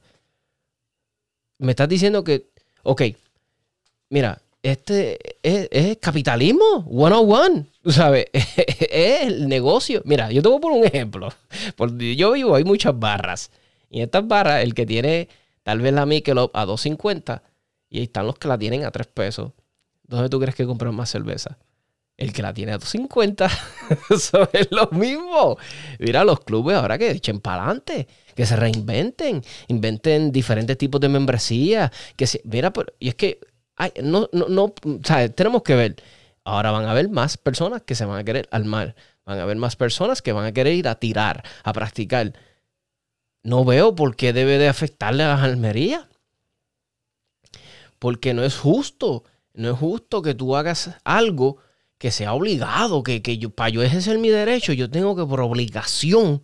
me 1.60 1.72
estás 1.72 1.88
diciendo 1.88 2.24
que, 2.24 2.50
ok, 2.84 3.03
mira, 4.10 4.41
este 4.63 5.18
es, 5.41 5.98
capitalismo 5.98 6.86
101, 6.89 7.68
tú 7.82 7.91
sabes, 7.91 8.25
es 8.34 9.22
el 9.22 9.48
negocio. 9.48 10.01
Mira, 10.06 10.32
yo 10.32 10.41
te 10.41 10.50
voy 10.50 10.58
a 10.58 10.62
poner 10.62 10.79
un 10.79 10.86
ejemplo. 10.86 11.29
Porque 11.75 12.15
yo 12.15 12.32
vivo, 12.32 12.56
hay 12.56 12.63
muchas 12.63 12.98
barras. 12.98 13.51
Y 13.89 14.01
estas 14.01 14.27
barras, 14.27 14.63
el 14.63 14.74
que 14.74 14.86
tiene 14.86 15.29
tal 15.63 15.82
vez 15.82 15.94
la 15.94 16.06
Michelob 16.06 16.51
a 16.54 16.66
2.50 16.66 17.42
y 17.89 18.00
ahí 18.00 18.04
están 18.04 18.28
los 18.28 18.38
que 18.38 18.48
la 18.48 18.58
tienen 18.58 18.86
a 18.86 18.92
3 18.92 19.08
pesos. 19.08 19.51
¿Dónde 20.04 20.30
tú 20.30 20.39
crees 20.39 20.56
que 20.56 20.66
compran 20.66 20.96
más 20.96 21.10
cerveza? 21.10 21.58
el 22.20 22.34
que 22.34 22.42
la 22.42 22.54
tiene 22.54 22.74
a 22.74 22.78
250. 22.78 23.50
Eso 24.10 24.50
es 24.51 24.68
lo 24.72 24.89
mismo. 24.92 25.58
Mira, 26.00 26.24
los 26.24 26.42
clubes 26.42 26.75
ahora 26.75 26.98
que 26.98 27.12
echen 27.12 27.39
para 27.39 27.63
adelante, 27.63 28.08
que 28.36 28.46
se 28.46 28.56
reinventen, 28.56 29.42
inventen 29.70 30.32
diferentes 30.32 30.78
tipos 30.78 31.00
de 31.01 31.10
membresía. 31.10 31.92
Que 32.18 32.28
mira, 32.44 32.74
y 33.00 33.08
es 33.08 33.16
que 33.16 33.39
no, 34.04 34.30
no, 34.34 34.48
no, 34.50 34.74
tenemos 35.34 35.63
que 35.63 35.75
ver. 35.75 35.96
Ahora 36.44 36.72
van 36.72 36.86
a 36.86 36.92
haber 36.92 37.10
más 37.10 37.38
personas 37.38 37.84
que 37.84 37.96
se 37.96 38.06
van 38.06 38.20
a 38.20 38.24
querer 38.24 38.50
armar. 38.51 38.96
Van 39.25 39.39
a 39.39 39.44
haber 39.44 39.58
más 39.58 39.75
personas 39.78 40.22
que 40.22 40.34
van 40.34 40.46
a 40.46 40.51
querer 40.51 40.74
ir 40.74 40.88
a 40.89 40.96
tirar, 40.96 41.44
a 41.63 41.72
practicar. 41.72 42.34
No 43.50 43.65
veo 43.65 43.96
por 43.96 44.15
qué 44.15 44.32
debe 44.32 44.60
de 44.60 44.68
afectarle 44.68 45.24
a 45.24 45.29
las 45.29 45.41
almerías. 45.41 46.06
Porque 47.98 48.36
no 48.36 48.44
es 48.44 48.56
justo. 48.56 49.24
No 49.56 49.72
es 49.72 49.77
justo 49.79 50.22
que 50.22 50.36
tú 50.36 50.56
hagas 50.56 50.91
algo 51.03 51.58
que 51.98 52.12
sea 52.12 52.34
obligado, 52.34 53.01
que, 53.01 53.20
yo, 53.39 53.50
para 53.50 53.72
yo 53.72 53.82
ejercer 53.82 54.20
mi 54.20 54.29
derecho, 54.29 54.72
yo 54.72 54.89
tengo 54.89 55.15
que 55.15 55.25
por 55.25 55.41
obligación 55.41 56.44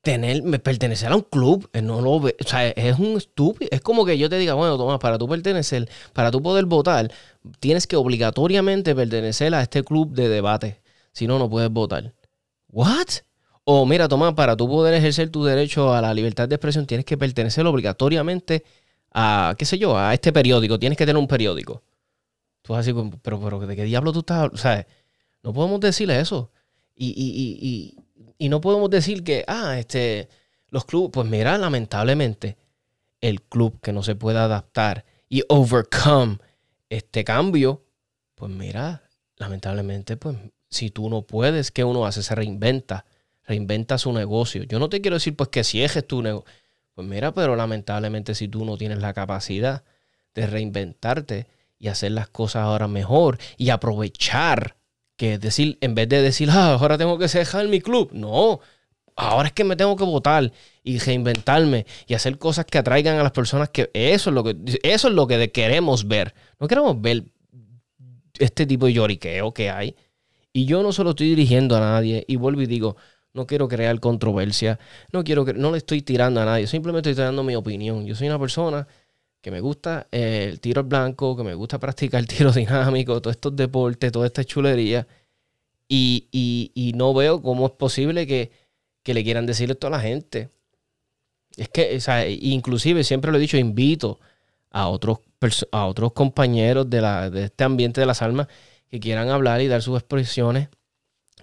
tener, 0.00 0.42
pertenecer 0.62 1.10
a 1.10 1.16
un 1.16 1.22
club, 1.22 1.68
eh, 1.72 1.82
no 1.82 2.00
lo 2.00 2.20
ve, 2.20 2.36
o 2.40 2.48
sea, 2.48 2.68
es 2.68 2.98
un 2.98 3.16
estúpido. 3.16 3.68
Es 3.72 3.80
como 3.80 4.06
que 4.06 4.16
yo 4.16 4.30
te 4.30 4.38
diga, 4.38 4.54
bueno, 4.54 4.78
Tomás, 4.78 5.00
para 5.00 5.18
tú 5.18 5.28
pertenecer, 5.28 5.90
para 6.12 6.30
tú 6.30 6.40
poder 6.40 6.66
votar, 6.66 7.12
tienes 7.58 7.88
que 7.88 7.96
obligatoriamente 7.96 8.94
pertenecer 8.94 9.54
a 9.56 9.62
este 9.62 9.82
club 9.82 10.12
de 10.12 10.28
debate. 10.28 10.82
Si 11.12 11.26
no, 11.26 11.40
no 11.40 11.50
puedes 11.50 11.70
votar. 11.70 12.14
¿What? 12.68 13.24
O 13.72 13.86
mira, 13.86 14.08
Tomás, 14.08 14.34
para 14.34 14.56
tú 14.56 14.68
poder 14.68 14.94
ejercer 14.94 15.30
tu 15.30 15.44
derecho 15.44 15.94
a 15.94 16.00
la 16.00 16.12
libertad 16.12 16.48
de 16.48 16.56
expresión, 16.56 16.86
tienes 16.86 17.04
que 17.04 17.16
pertenecer 17.16 17.64
obligatoriamente 17.64 18.64
a, 19.12 19.54
qué 19.56 19.64
sé 19.64 19.78
yo, 19.78 19.96
a 19.96 20.12
este 20.12 20.32
periódico. 20.32 20.76
Tienes 20.76 20.98
que 20.98 21.06
tener 21.06 21.20
un 21.20 21.28
periódico. 21.28 21.80
Tú 22.62 22.74
así, 22.74 22.92
pero, 23.22 23.40
pero 23.40 23.60
¿de 23.60 23.76
qué 23.76 23.84
diablo 23.84 24.12
tú 24.12 24.20
estás? 24.20 24.50
O 24.52 24.56
sea, 24.56 24.84
no 25.44 25.52
podemos 25.52 25.78
decirle 25.78 26.18
eso. 26.18 26.50
Y, 26.96 27.10
y, 27.10 27.58
y, 27.64 27.96
y 28.38 28.48
no 28.48 28.60
podemos 28.60 28.90
decir 28.90 29.22
que, 29.22 29.44
ah, 29.46 29.78
este, 29.78 30.28
los 30.70 30.84
clubes, 30.84 31.10
pues 31.12 31.28
mira, 31.28 31.56
lamentablemente, 31.56 32.56
el 33.20 33.40
club 33.40 33.78
que 33.80 33.92
no 33.92 34.02
se 34.02 34.16
puede 34.16 34.40
adaptar 34.40 35.04
y 35.28 35.44
overcome 35.48 36.38
este 36.88 37.22
cambio, 37.22 37.84
pues 38.34 38.50
mira, 38.50 39.04
lamentablemente, 39.36 40.16
pues 40.16 40.36
si 40.68 40.90
tú 40.90 41.08
no 41.08 41.22
puedes, 41.22 41.70
¿qué 41.70 41.84
uno 41.84 42.04
hace? 42.04 42.24
Se 42.24 42.34
reinventa, 42.34 43.04
reinventa 43.46 43.98
su 43.98 44.12
negocio. 44.12 44.62
Yo 44.64 44.78
no 44.78 44.88
te 44.88 45.00
quiero 45.00 45.16
decir 45.16 45.36
pues 45.36 45.48
que 45.50 45.64
ciejes 45.64 46.06
tu 46.06 46.22
negocio. 46.22 46.50
Pues 46.94 47.06
mira, 47.06 47.32
pero 47.32 47.56
lamentablemente 47.56 48.34
si 48.34 48.48
tú 48.48 48.64
no 48.64 48.76
tienes 48.76 48.98
la 48.98 49.14
capacidad 49.14 49.84
de 50.34 50.46
reinventarte 50.46 51.46
y 51.78 51.88
hacer 51.88 52.12
las 52.12 52.28
cosas 52.28 52.62
ahora 52.62 52.88
mejor 52.88 53.38
y 53.56 53.70
aprovechar 53.70 54.76
que 55.16 55.38
decir, 55.38 55.78
en 55.80 55.94
vez 55.94 56.08
de 56.08 56.22
decir, 56.22 56.48
ah, 56.50 56.74
ahora 56.74 56.98
tengo 56.98 57.18
que 57.18 57.26
dejar 57.26 57.68
mi 57.68 57.80
club, 57.80 58.10
no, 58.12 58.60
ahora 59.16 59.48
es 59.48 59.52
que 59.52 59.64
me 59.64 59.76
tengo 59.76 59.96
que 59.96 60.04
votar 60.04 60.52
y 60.82 60.98
reinventarme 60.98 61.86
y 62.06 62.14
hacer 62.14 62.38
cosas 62.38 62.64
que 62.64 62.78
atraigan 62.78 63.18
a 63.18 63.22
las 63.22 63.32
personas 63.32 63.68
que 63.68 63.90
eso 63.92 64.30
es 64.30 64.34
lo 64.34 64.44
que 64.44 64.56
eso 64.82 65.08
es 65.08 65.14
lo 65.14 65.26
que 65.26 65.50
queremos 65.50 66.08
ver. 66.08 66.34
No 66.58 66.68
queremos 66.68 67.00
ver 67.00 67.24
este 68.38 68.66
tipo 68.66 68.86
de 68.86 68.94
lloriqueo 68.94 69.52
que 69.52 69.70
hay. 69.70 69.94
Y 70.52 70.64
yo 70.64 70.82
no 70.82 70.92
solo 70.92 71.10
estoy 71.10 71.28
dirigiendo 71.28 71.76
a 71.76 71.80
nadie 71.80 72.24
y 72.26 72.36
vuelvo 72.36 72.62
y 72.62 72.66
digo, 72.66 72.96
no 73.32 73.46
quiero 73.46 73.68
crear 73.68 73.98
controversia, 74.00 74.78
no 75.12 75.24
quiero 75.24 75.44
que 75.44 75.54
no 75.54 75.70
le 75.70 75.78
estoy 75.78 76.02
tirando 76.02 76.40
a 76.40 76.44
nadie, 76.44 76.66
simplemente 76.66 77.10
estoy 77.10 77.24
dando 77.24 77.42
mi 77.44 77.54
opinión. 77.54 78.06
Yo 78.06 78.14
soy 78.14 78.28
una 78.28 78.38
persona 78.38 78.86
que 79.40 79.50
me 79.50 79.60
gusta 79.60 80.06
eh, 80.10 80.48
el 80.50 80.60
tiro 80.60 80.80
al 80.80 80.86
blanco, 80.86 81.36
que 81.36 81.44
me 81.44 81.54
gusta 81.54 81.78
practicar 81.78 82.20
el 82.20 82.26
tiro 82.28 82.52
dinámico, 82.52 83.20
todos 83.20 83.36
estos 83.36 83.56
deportes, 83.56 84.12
toda 84.12 84.26
esta 84.26 84.44
chulería. 84.44 85.06
Y, 85.88 86.92
no 86.94 87.14
veo 87.14 87.42
cómo 87.42 87.66
es 87.66 87.72
posible 87.72 88.26
que, 88.26 88.50
le 89.04 89.24
quieran 89.24 89.46
decir 89.46 89.70
esto 89.70 89.88
a 89.88 89.90
la 89.90 90.00
gente. 90.00 90.50
Es 91.56 91.68
que, 91.68 91.96
o 91.96 92.00
sea, 92.00 92.28
inclusive 92.28 93.02
siempre 93.02 93.32
lo 93.32 93.38
he 93.38 93.40
dicho, 93.40 93.56
invito 93.56 94.20
a 94.70 94.88
otros, 94.88 95.18
a 95.72 95.86
otros 95.86 96.12
compañeros 96.12 96.88
de, 96.88 97.00
la, 97.00 97.28
de 97.28 97.44
este 97.44 97.64
ambiente 97.64 98.00
de 98.00 98.06
las 98.06 98.22
almas 98.22 98.46
que 98.88 99.00
quieran 99.00 99.30
hablar 99.30 99.60
y 99.60 99.66
dar 99.66 99.82
sus 99.82 99.98
expresiones, 99.98 100.68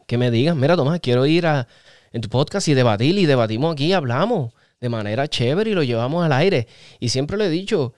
que 0.08 0.18
me 0.18 0.32
digan, 0.32 0.60
mira 0.60 0.76
Tomás, 0.76 1.00
quiero 1.02 1.26
ir 1.28 1.46
a, 1.46 1.68
en 2.12 2.22
tu 2.22 2.30
podcast 2.30 2.68
y 2.68 2.74
debatir 2.74 3.18
y 3.20 3.26
debatimos 3.26 3.74
aquí, 3.74 3.94
hablamos 3.94 4.54
de 4.80 4.90
manera 4.90 5.28
chévere 5.28 5.72
y 5.72 5.74
lo 5.74 5.84
llevamos 5.84 6.26
al 6.26 6.34
aire. 6.34 6.68
Y 7.00 7.10
siempre 7.10 7.38
le 7.38 7.46
he 7.46 7.50
dicho, 7.50 7.94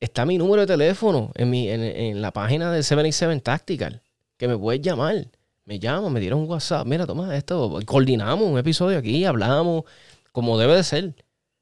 está 0.00 0.26
mi 0.26 0.38
número 0.38 0.62
de 0.62 0.66
teléfono 0.66 1.32
en, 1.34 1.50
mi, 1.50 1.68
en, 1.68 2.20
la 2.20 2.32
página 2.32 2.70
de 2.72 2.82
77 2.82 3.40
Tactical, 3.40 4.02
que 4.36 4.48
me 4.48 4.56
puedes 4.56 4.82
llamar. 4.82 5.26
Me 5.64 5.80
llaman, 5.80 6.12
me 6.12 6.20
dieron 6.20 6.40
un 6.40 6.48
WhatsApp, 6.48 6.86
mira, 6.86 7.06
toma 7.06 7.36
esto, 7.36 7.80
coordinamos 7.86 8.48
un 8.48 8.56
episodio 8.56 8.98
aquí, 8.98 9.24
hablamos, 9.24 9.82
como 10.30 10.58
debe 10.58 10.76
de 10.76 10.84
ser. 10.84 11.14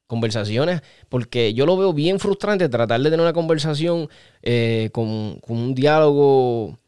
Conversaciones, 0.07 0.83
porque 1.09 1.55
yo 1.55 1.65
lo 1.65 1.79
veo 1.79 1.95
bien 1.95 2.21
frustrante 2.21 2.69
tratar 2.69 3.01
de 3.01 3.09
tener 3.09 3.25
una 3.25 3.33
conversación 3.33 4.11
eh, 4.43 4.91
con, 4.93 5.41
un 5.49 5.75
diálogo 5.75 6.79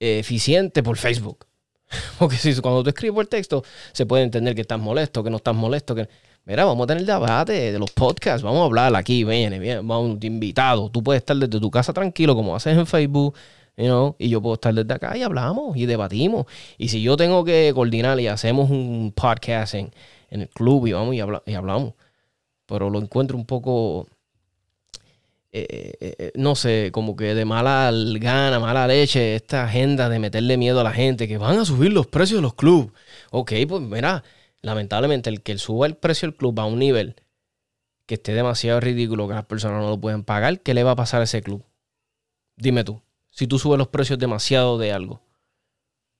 eh, 0.00 0.20
eficiente 0.20 0.82
por 0.82 0.96
Facebook. 0.96 1.45
Porque 2.18 2.36
si 2.36 2.54
cuando 2.60 2.82
tú 2.82 2.90
escribes 2.90 3.14
por 3.14 3.26
texto, 3.26 3.62
se 3.92 4.06
puede 4.06 4.24
entender 4.24 4.54
que 4.54 4.62
estás 4.62 4.78
molesto, 4.78 5.22
que 5.22 5.30
no 5.30 5.36
estás 5.36 5.54
molesto, 5.54 5.94
que 5.94 6.08
Mira, 6.46 6.64
vamos 6.64 6.84
a 6.84 6.86
tener 6.86 7.04
debate 7.04 7.72
de 7.72 7.78
los 7.80 7.90
podcasts, 7.90 8.40
vamos 8.40 8.60
a 8.60 8.64
hablar 8.66 8.94
aquí, 8.94 9.24
viene, 9.24 9.58
bien, 9.58 9.86
vamos 9.86 10.16
invitado. 10.22 10.88
Tú 10.90 11.02
puedes 11.02 11.22
estar 11.22 11.36
desde 11.36 11.58
tu 11.58 11.72
casa 11.72 11.92
tranquilo, 11.92 12.36
como 12.36 12.54
haces 12.54 12.78
en 12.78 12.86
Facebook, 12.86 13.34
you 13.76 14.14
y 14.16 14.28
yo 14.28 14.40
puedo 14.40 14.54
estar 14.54 14.72
desde 14.72 14.94
acá 14.94 15.16
y 15.16 15.22
hablamos 15.22 15.76
y 15.76 15.86
debatimos. 15.86 16.46
Y 16.78 16.88
si 16.88 17.02
yo 17.02 17.16
tengo 17.16 17.44
que 17.44 17.72
coordinar 17.74 18.20
y 18.20 18.28
hacemos 18.28 18.70
un 18.70 19.12
podcast 19.14 19.74
en, 19.74 19.90
el 20.30 20.48
club 20.48 20.86
y 20.86 20.92
vamos 20.92 21.16
y, 21.16 21.18
y, 21.50 21.54
hablamos. 21.54 21.94
Pero 22.66 22.90
lo 22.90 23.00
encuentro 23.00 23.36
un 23.36 23.44
poco, 23.46 24.06
eh, 25.58 25.96
eh, 26.00 26.14
eh, 26.18 26.32
no 26.34 26.54
sé, 26.54 26.90
como 26.92 27.16
que 27.16 27.34
de 27.34 27.44
mala 27.44 27.90
gana, 28.20 28.60
mala 28.60 28.86
leche, 28.86 29.34
esta 29.34 29.64
agenda 29.64 30.08
de 30.08 30.18
meterle 30.18 30.56
miedo 30.56 30.80
a 30.80 30.84
la 30.84 30.92
gente, 30.92 31.26
que 31.28 31.38
van 31.38 31.58
a 31.58 31.64
subir 31.64 31.92
los 31.92 32.06
precios 32.06 32.38
de 32.38 32.42
los 32.42 32.54
clubes. 32.54 32.90
Ok, 33.30 33.52
pues 33.68 33.80
mira 33.82 34.22
lamentablemente, 34.60 35.30
el 35.30 35.42
que 35.42 35.56
suba 35.58 35.86
el 35.86 35.96
precio 35.96 36.28
del 36.28 36.36
club 36.36 36.58
a 36.60 36.66
un 36.66 36.78
nivel 36.78 37.16
que 38.04 38.16
esté 38.16 38.34
demasiado 38.34 38.80
ridículo, 38.80 39.28
que 39.28 39.34
las 39.34 39.46
personas 39.46 39.80
no 39.82 39.90
lo 39.90 40.00
pueden 40.00 40.24
pagar, 40.24 40.60
¿qué 40.60 40.74
le 40.74 40.82
va 40.82 40.92
a 40.92 40.96
pasar 40.96 41.20
a 41.20 41.24
ese 41.24 41.40
club? 41.40 41.64
Dime 42.56 42.84
tú, 42.84 43.00
si 43.30 43.46
tú 43.46 43.58
subes 43.58 43.78
los 43.78 43.88
precios 43.88 44.18
demasiado 44.18 44.76
de 44.76 44.92
algo. 44.92 45.22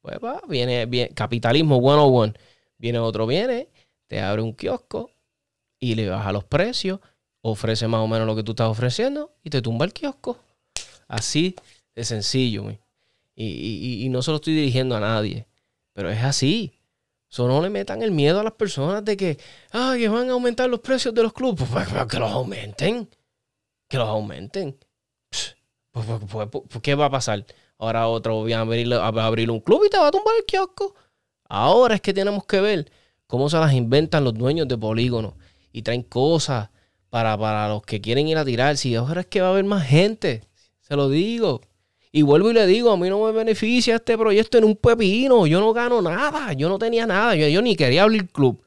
Pues 0.01 0.19
va, 0.25 0.41
viene, 0.49 0.87
viene 0.87 1.13
capitalismo 1.15 1.79
101. 1.81 2.35
Viene 2.79 2.99
otro, 3.01 3.27
viene, 3.27 3.69
te 4.07 4.21
abre 4.21 4.43
un 4.43 4.53
kiosco 4.53 5.11
y 5.79 5.95
le 5.95 6.09
baja 6.09 6.33
los 6.33 6.45
precios, 6.45 7.01
ofrece 7.43 7.89
más 7.89 8.01
o 8.01 8.09
menos 8.09 8.27
lo 8.27 8.37
que 8.37 8.43
tú 8.43 8.53
estás 8.53 8.69
ofreciendo 8.69 9.33
y 9.43 9.51
te 9.51 9.63
tumba 9.63 9.85
el 9.85 9.93
kiosco. 9.93 10.39
Así 11.09 11.55
de 11.95 12.05
sencillo. 12.05 12.71
Y, 13.35 14.05
y 14.05 14.09
no 14.09 14.23
se 14.23 14.31
lo 14.31 14.37
estoy 14.37 14.55
dirigiendo 14.55 14.97
a 14.97 15.01
nadie, 15.01 15.47
pero 15.93 16.11
es 16.11 16.23
así. 16.23 16.77
So, 17.29 17.49
no 17.49 17.61
le 17.61 17.71
metan 17.71 18.03
el 18.03 18.13
miedo 18.13 18.41
a 18.41 18.45
las 18.45 18.53
personas 18.53 19.05
de 19.05 19.17
que, 19.17 19.39
ah, 19.73 19.95
que 19.99 20.09
van 20.09 20.29
a 20.31 20.33
aumentar 20.33 20.71
los 20.71 20.81
precios 20.81 21.13
de 21.15 21.23
los 21.23 21.33
clubes. 21.33 21.69
Pues, 21.71 21.89
pues 21.89 22.07
que 22.07 22.19
los 22.19 22.31
aumenten. 22.31 23.09
Que 23.89 23.99
los 23.99 24.09
aumenten. 24.09 24.79
Pues, 25.91 26.07
pues, 26.31 26.49
pues, 26.51 26.83
¿Qué 26.83 26.95
va 26.95 27.07
a 27.07 27.11
pasar? 27.11 27.45
Ahora 27.79 28.09
otro 28.09 28.45
va 28.45 28.57
a 28.57 28.61
abrir, 28.61 28.93
a 28.95 29.09
abrir 29.09 29.51
un 29.51 29.61
club 29.61 29.85
y 29.85 29.91
te 29.91 29.99
va 29.99 30.09
a 30.09 30.11
tumbar 30.11 30.35
el 30.39 30.45
kiosco. 30.45 30.95
Ahora 31.49 31.97
es 31.97 32.01
que 32.01 32.15
tenemos 32.15 32.47
que 32.47 32.61
ver 32.61 32.91
cómo 33.27 33.51
se 33.51 33.59
las 33.59 33.73
inventan 33.73 34.25
los 34.25 34.35
dueños 34.35 34.69
de 34.69 34.79
polígonos 34.79 35.35
y 35.73 35.83
traen 35.83 36.03
cosas 36.03 36.71
para, 37.11 37.37
para 37.39 37.69
los 37.69 37.83
que 37.83 38.01
quieren 38.01 38.29
ir 38.29 38.39
a 38.39 38.45
tirar. 38.45 38.77
Si 38.77 38.95
ahora 38.95 39.23
es 39.23 39.27
que 39.27 39.41
va 39.41 39.49
a 39.49 39.51
haber 39.51 39.65
más 39.65 39.87
gente, 39.87 40.43
se 40.81 40.97
lo 40.97 41.09
digo. 41.09 41.61
Y 42.13 42.23
vuelvo 42.23 42.51
y 42.51 42.55
le 42.55 42.67
digo, 42.67 42.91
a 42.91 42.97
mí 42.97 43.11
no 43.11 43.25
me 43.25 43.33
beneficia 43.33 43.97
este 43.97 44.17
proyecto 44.17 44.57
en 44.57 44.65
un 44.65 44.77
pepino. 44.77 45.47
Yo 45.47 45.61
no 45.61 45.73
gano 45.73 46.01
nada. 46.01 46.53
Yo 46.55 46.69
no 46.69 46.79
tenía 46.79 47.07
nada. 47.07 47.35
Yo, 47.35 47.61
ni 47.61 47.77
quería 47.77 48.05
abrir 48.05 48.29
club. 48.29 48.63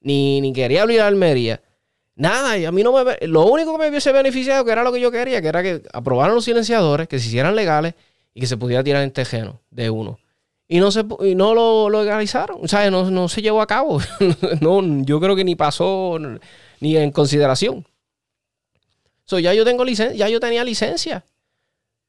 Ni, 0.00 0.40
ni 0.40 0.52
quería 0.52 0.82
abrir 0.82 1.00
Almería. 1.00 1.62
Nada. 2.16 2.58
Y 2.58 2.66
a 2.66 2.72
mí 2.72 2.82
no 2.82 2.92
me... 2.92 3.16
Lo 3.26 3.46
único 3.46 3.72
que 3.72 3.78
me 3.78 3.88
hubiese 3.88 4.12
beneficiado, 4.12 4.64
que 4.64 4.72
era 4.72 4.82
lo 4.82 4.92
que 4.92 5.00
yo 5.00 5.10
quería, 5.10 5.40
que 5.40 5.48
era 5.48 5.62
que 5.62 5.82
aprobaran 5.92 6.34
los 6.34 6.44
silenciadores, 6.44 7.08
que 7.08 7.18
se 7.18 7.28
hicieran 7.28 7.56
legales 7.56 7.94
y 8.34 8.40
que 8.40 8.46
se 8.46 8.58
pudiera 8.58 8.84
tirar 8.84 9.02
en 9.02 9.10
tejeno 9.10 9.60
de 9.70 9.88
uno. 9.88 10.18
Y 10.68 10.80
no, 10.80 10.90
se, 10.90 11.04
no 11.04 11.54
lo, 11.54 11.88
legalizaron. 11.88 12.58
O 12.62 12.68
sea, 12.68 12.90
no, 12.90 13.10
no 13.10 13.28
se 13.28 13.42
llevó 13.42 13.62
a 13.62 13.66
cabo. 13.66 14.00
no, 14.60 14.82
yo 15.04 15.20
creo 15.20 15.34
que 15.34 15.44
ni 15.44 15.54
pasó 15.54 16.18
ni 16.82 16.96
en 16.96 17.12
consideración. 17.12 17.86
So, 19.24 19.38
ya 19.38 19.54
yo 19.54 19.64
tengo 19.64 19.84
licencia, 19.84 20.16
ya 20.16 20.28
yo 20.28 20.40
tenía 20.40 20.64
licencia. 20.64 21.24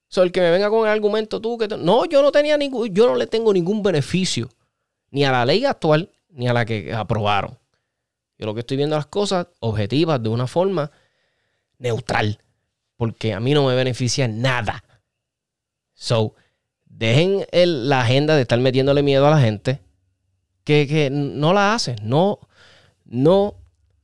So, 0.07 0.23
el 0.23 0.31
que 0.31 0.41
me 0.41 0.49
venga 0.49 0.67
con 0.71 0.87
el 0.87 0.91
argumento 0.91 1.39
tú 1.39 1.59
que 1.59 1.67
no, 1.67 2.05
yo 2.05 2.23
no 2.23 2.31
tenía 2.31 2.57
ningún, 2.57 2.91
yo 2.91 3.05
no 3.05 3.15
le 3.15 3.27
tengo 3.27 3.53
ningún 3.53 3.83
beneficio 3.83 4.49
ni 5.11 5.25
a 5.25 5.31
la 5.31 5.45
ley 5.45 5.63
actual 5.63 6.09
ni 6.29 6.47
a 6.47 6.53
la 6.53 6.65
que 6.65 6.91
aprobaron. 6.91 7.55
Yo 8.39 8.47
lo 8.47 8.55
que 8.55 8.61
estoy 8.61 8.77
viendo 8.77 8.95
las 8.95 9.05
cosas 9.05 9.45
objetivas 9.59 10.23
de 10.23 10.29
una 10.29 10.47
forma 10.47 10.89
neutral, 11.77 12.39
porque 12.97 13.31
a 13.31 13.39
mí 13.39 13.53
no 13.53 13.67
me 13.67 13.75
beneficia 13.75 14.27
nada. 14.27 14.83
So, 15.93 16.33
dejen 16.85 17.45
la 17.51 18.01
agenda 18.01 18.35
de 18.35 18.41
estar 18.41 18.57
metiéndole 18.57 19.03
miedo 19.03 19.27
a 19.27 19.29
la 19.29 19.39
gente 19.39 19.81
que, 20.63 21.09
no 21.11 21.53
la 21.53 21.75
hacen. 21.75 21.97
No, 22.01 22.39
no, 23.05 23.53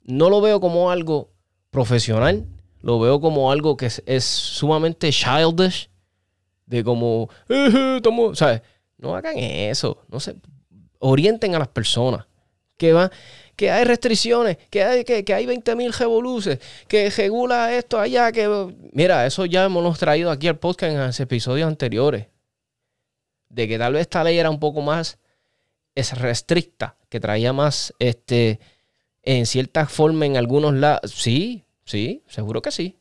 no 0.04 0.30
lo 0.30 0.42
veo 0.42 0.60
como 0.60 0.92
algo 0.92 1.30
profesional. 1.70 2.46
Lo 2.82 3.00
veo 3.00 3.20
como 3.20 3.52
algo 3.52 3.76
que 3.76 3.88
es 4.06 4.24
sumamente 4.24 5.12
childish 5.12 5.90
de 6.66 6.84
como, 6.84 7.30
¿sabes? 8.34 8.62
No 8.98 9.16
hagan 9.16 9.38
eso, 9.38 10.04
no 10.08 10.20
se 10.20 10.36
orienten 11.00 11.56
a 11.56 11.60
las 11.60 11.68
personas. 11.68 12.26
Que, 12.78 12.94
va, 12.94 13.12
que 13.58 13.72
hay 13.72 13.84
restricciones, 13.84 14.58
que 14.70 14.84
hay, 14.84 15.04
que, 15.04 15.26
que 15.26 15.34
hay 15.34 15.46
20.000 15.46 15.94
revoluces, 15.98 16.60
que 16.88 17.10
regula 17.10 17.76
esto 17.76 18.00
allá, 18.00 18.32
que... 18.32 18.48
Mira, 18.94 19.26
eso 19.26 19.46
ya 19.46 19.66
hemos 19.66 20.00
traído 20.00 20.32
aquí 20.32 20.48
al 20.48 20.58
podcast 20.58 20.94
en 20.94 21.00
los 21.00 21.20
episodios 21.20 21.68
anteriores. 21.68 22.28
De 23.50 23.68
que 23.68 23.78
tal 23.78 23.94
vez 23.94 24.02
esta 24.02 24.24
ley 24.24 24.38
era 24.38 24.50
un 24.50 24.60
poco 24.60 24.82
más 24.82 25.18
es 25.96 26.18
restricta, 26.18 26.96
que 27.10 27.20
traía 27.20 27.52
más 27.52 27.94
este, 28.00 28.60
en 29.24 29.46
cierta 29.46 29.86
forma 29.86 30.26
en 30.26 30.38
algunos 30.38 30.74
lados. 30.74 31.12
Sí, 31.12 31.66
sí, 31.86 32.24
seguro 32.28 32.62
que 32.62 32.72
sí. 32.72 32.98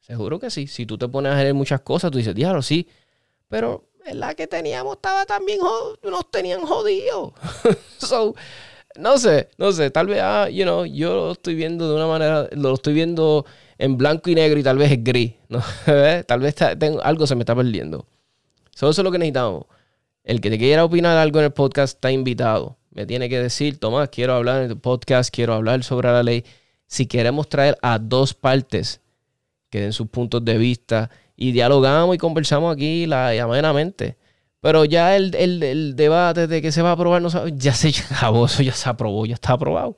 Seguro 0.00 0.38
que 0.38 0.50
sí. 0.50 0.66
Si 0.66 0.86
tú 0.86 0.98
te 0.98 1.08
pones 1.08 1.32
a 1.32 1.38
hacer 1.38 1.54
muchas 1.54 1.80
cosas, 1.82 2.10
tú 2.10 2.18
dices, 2.18 2.34
diablo, 2.34 2.62
sí. 2.62 2.88
Pero 3.48 3.90
la 4.12 4.34
que 4.34 4.46
teníamos 4.46 4.96
estaba 4.96 5.26
también, 5.26 5.60
nos 6.02 6.30
tenían 6.30 6.62
jodidos. 6.62 7.32
so, 7.98 8.34
no 8.96 9.18
sé, 9.18 9.50
no 9.58 9.72
sé. 9.72 9.90
Tal 9.90 10.06
vez, 10.06 10.20
ah, 10.22 10.48
you 10.48 10.64
know, 10.64 10.84
yo 10.84 11.14
lo 11.14 11.32
estoy 11.32 11.54
viendo 11.54 11.88
de 11.88 11.94
una 11.94 12.06
manera, 12.06 12.48
lo 12.52 12.74
estoy 12.74 12.94
viendo 12.94 13.46
en 13.78 13.96
blanco 13.96 14.30
y 14.30 14.34
negro 14.34 14.58
y 14.58 14.62
tal 14.62 14.78
vez 14.78 14.92
es 14.92 15.04
gris. 15.04 15.34
¿no? 15.48 15.62
tal 16.26 16.40
vez 16.40 16.54
tengo, 16.78 17.02
algo 17.02 17.26
se 17.26 17.34
me 17.34 17.42
está 17.42 17.54
perdiendo. 17.54 18.06
eso 18.74 18.90
es 18.90 18.98
lo 18.98 19.10
que 19.10 19.18
necesitamos. 19.18 19.64
El 20.24 20.40
que 20.40 20.50
te 20.50 20.58
quiera 20.58 20.84
opinar 20.84 21.16
algo 21.16 21.38
en 21.38 21.46
el 21.46 21.52
podcast 21.52 21.96
está 21.96 22.10
invitado. 22.12 22.76
Me 22.90 23.06
tiene 23.06 23.28
que 23.28 23.40
decir, 23.40 23.78
Tomás, 23.78 24.08
quiero 24.08 24.34
hablar 24.34 24.62
en 24.62 24.70
el 24.70 24.78
podcast, 24.78 25.32
quiero 25.34 25.54
hablar 25.54 25.84
sobre 25.84 26.08
la 26.08 26.22
ley. 26.22 26.44
Si 26.86 27.06
queremos 27.06 27.48
traer 27.48 27.78
a 27.82 27.98
dos 27.98 28.34
partes 28.34 29.00
que 29.70 29.80
den 29.80 29.92
sus 29.92 30.08
puntos 30.08 30.44
de 30.44 30.58
vista 30.58 31.10
y 31.36 31.52
dialogamos 31.52 32.16
y 32.16 32.18
conversamos 32.18 32.74
aquí 32.74 33.06
la, 33.06 33.30
amenamente. 33.42 34.16
Pero 34.60 34.84
ya 34.84 35.16
el, 35.16 35.34
el, 35.34 35.94
debate 35.96 36.46
de 36.46 36.60
que 36.60 36.72
se 36.72 36.82
va 36.82 36.90
a 36.90 36.92
aprobar, 36.92 37.22
no 37.22 37.48
ya 37.48 37.72
se 37.72 37.92
acabó, 38.10 38.46
eso 38.46 38.62
ya 38.62 38.72
se 38.72 38.88
aprobó, 38.88 39.24
ya 39.24 39.34
está 39.34 39.54
aprobado. 39.54 39.96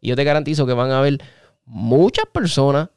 Y 0.00 0.08
yo 0.08 0.16
te 0.16 0.22
garantizo 0.22 0.66
que 0.66 0.74
van 0.74 0.92
a 0.92 0.98
haber 0.98 1.18
muchas 1.64 2.26
personas. 2.26 2.90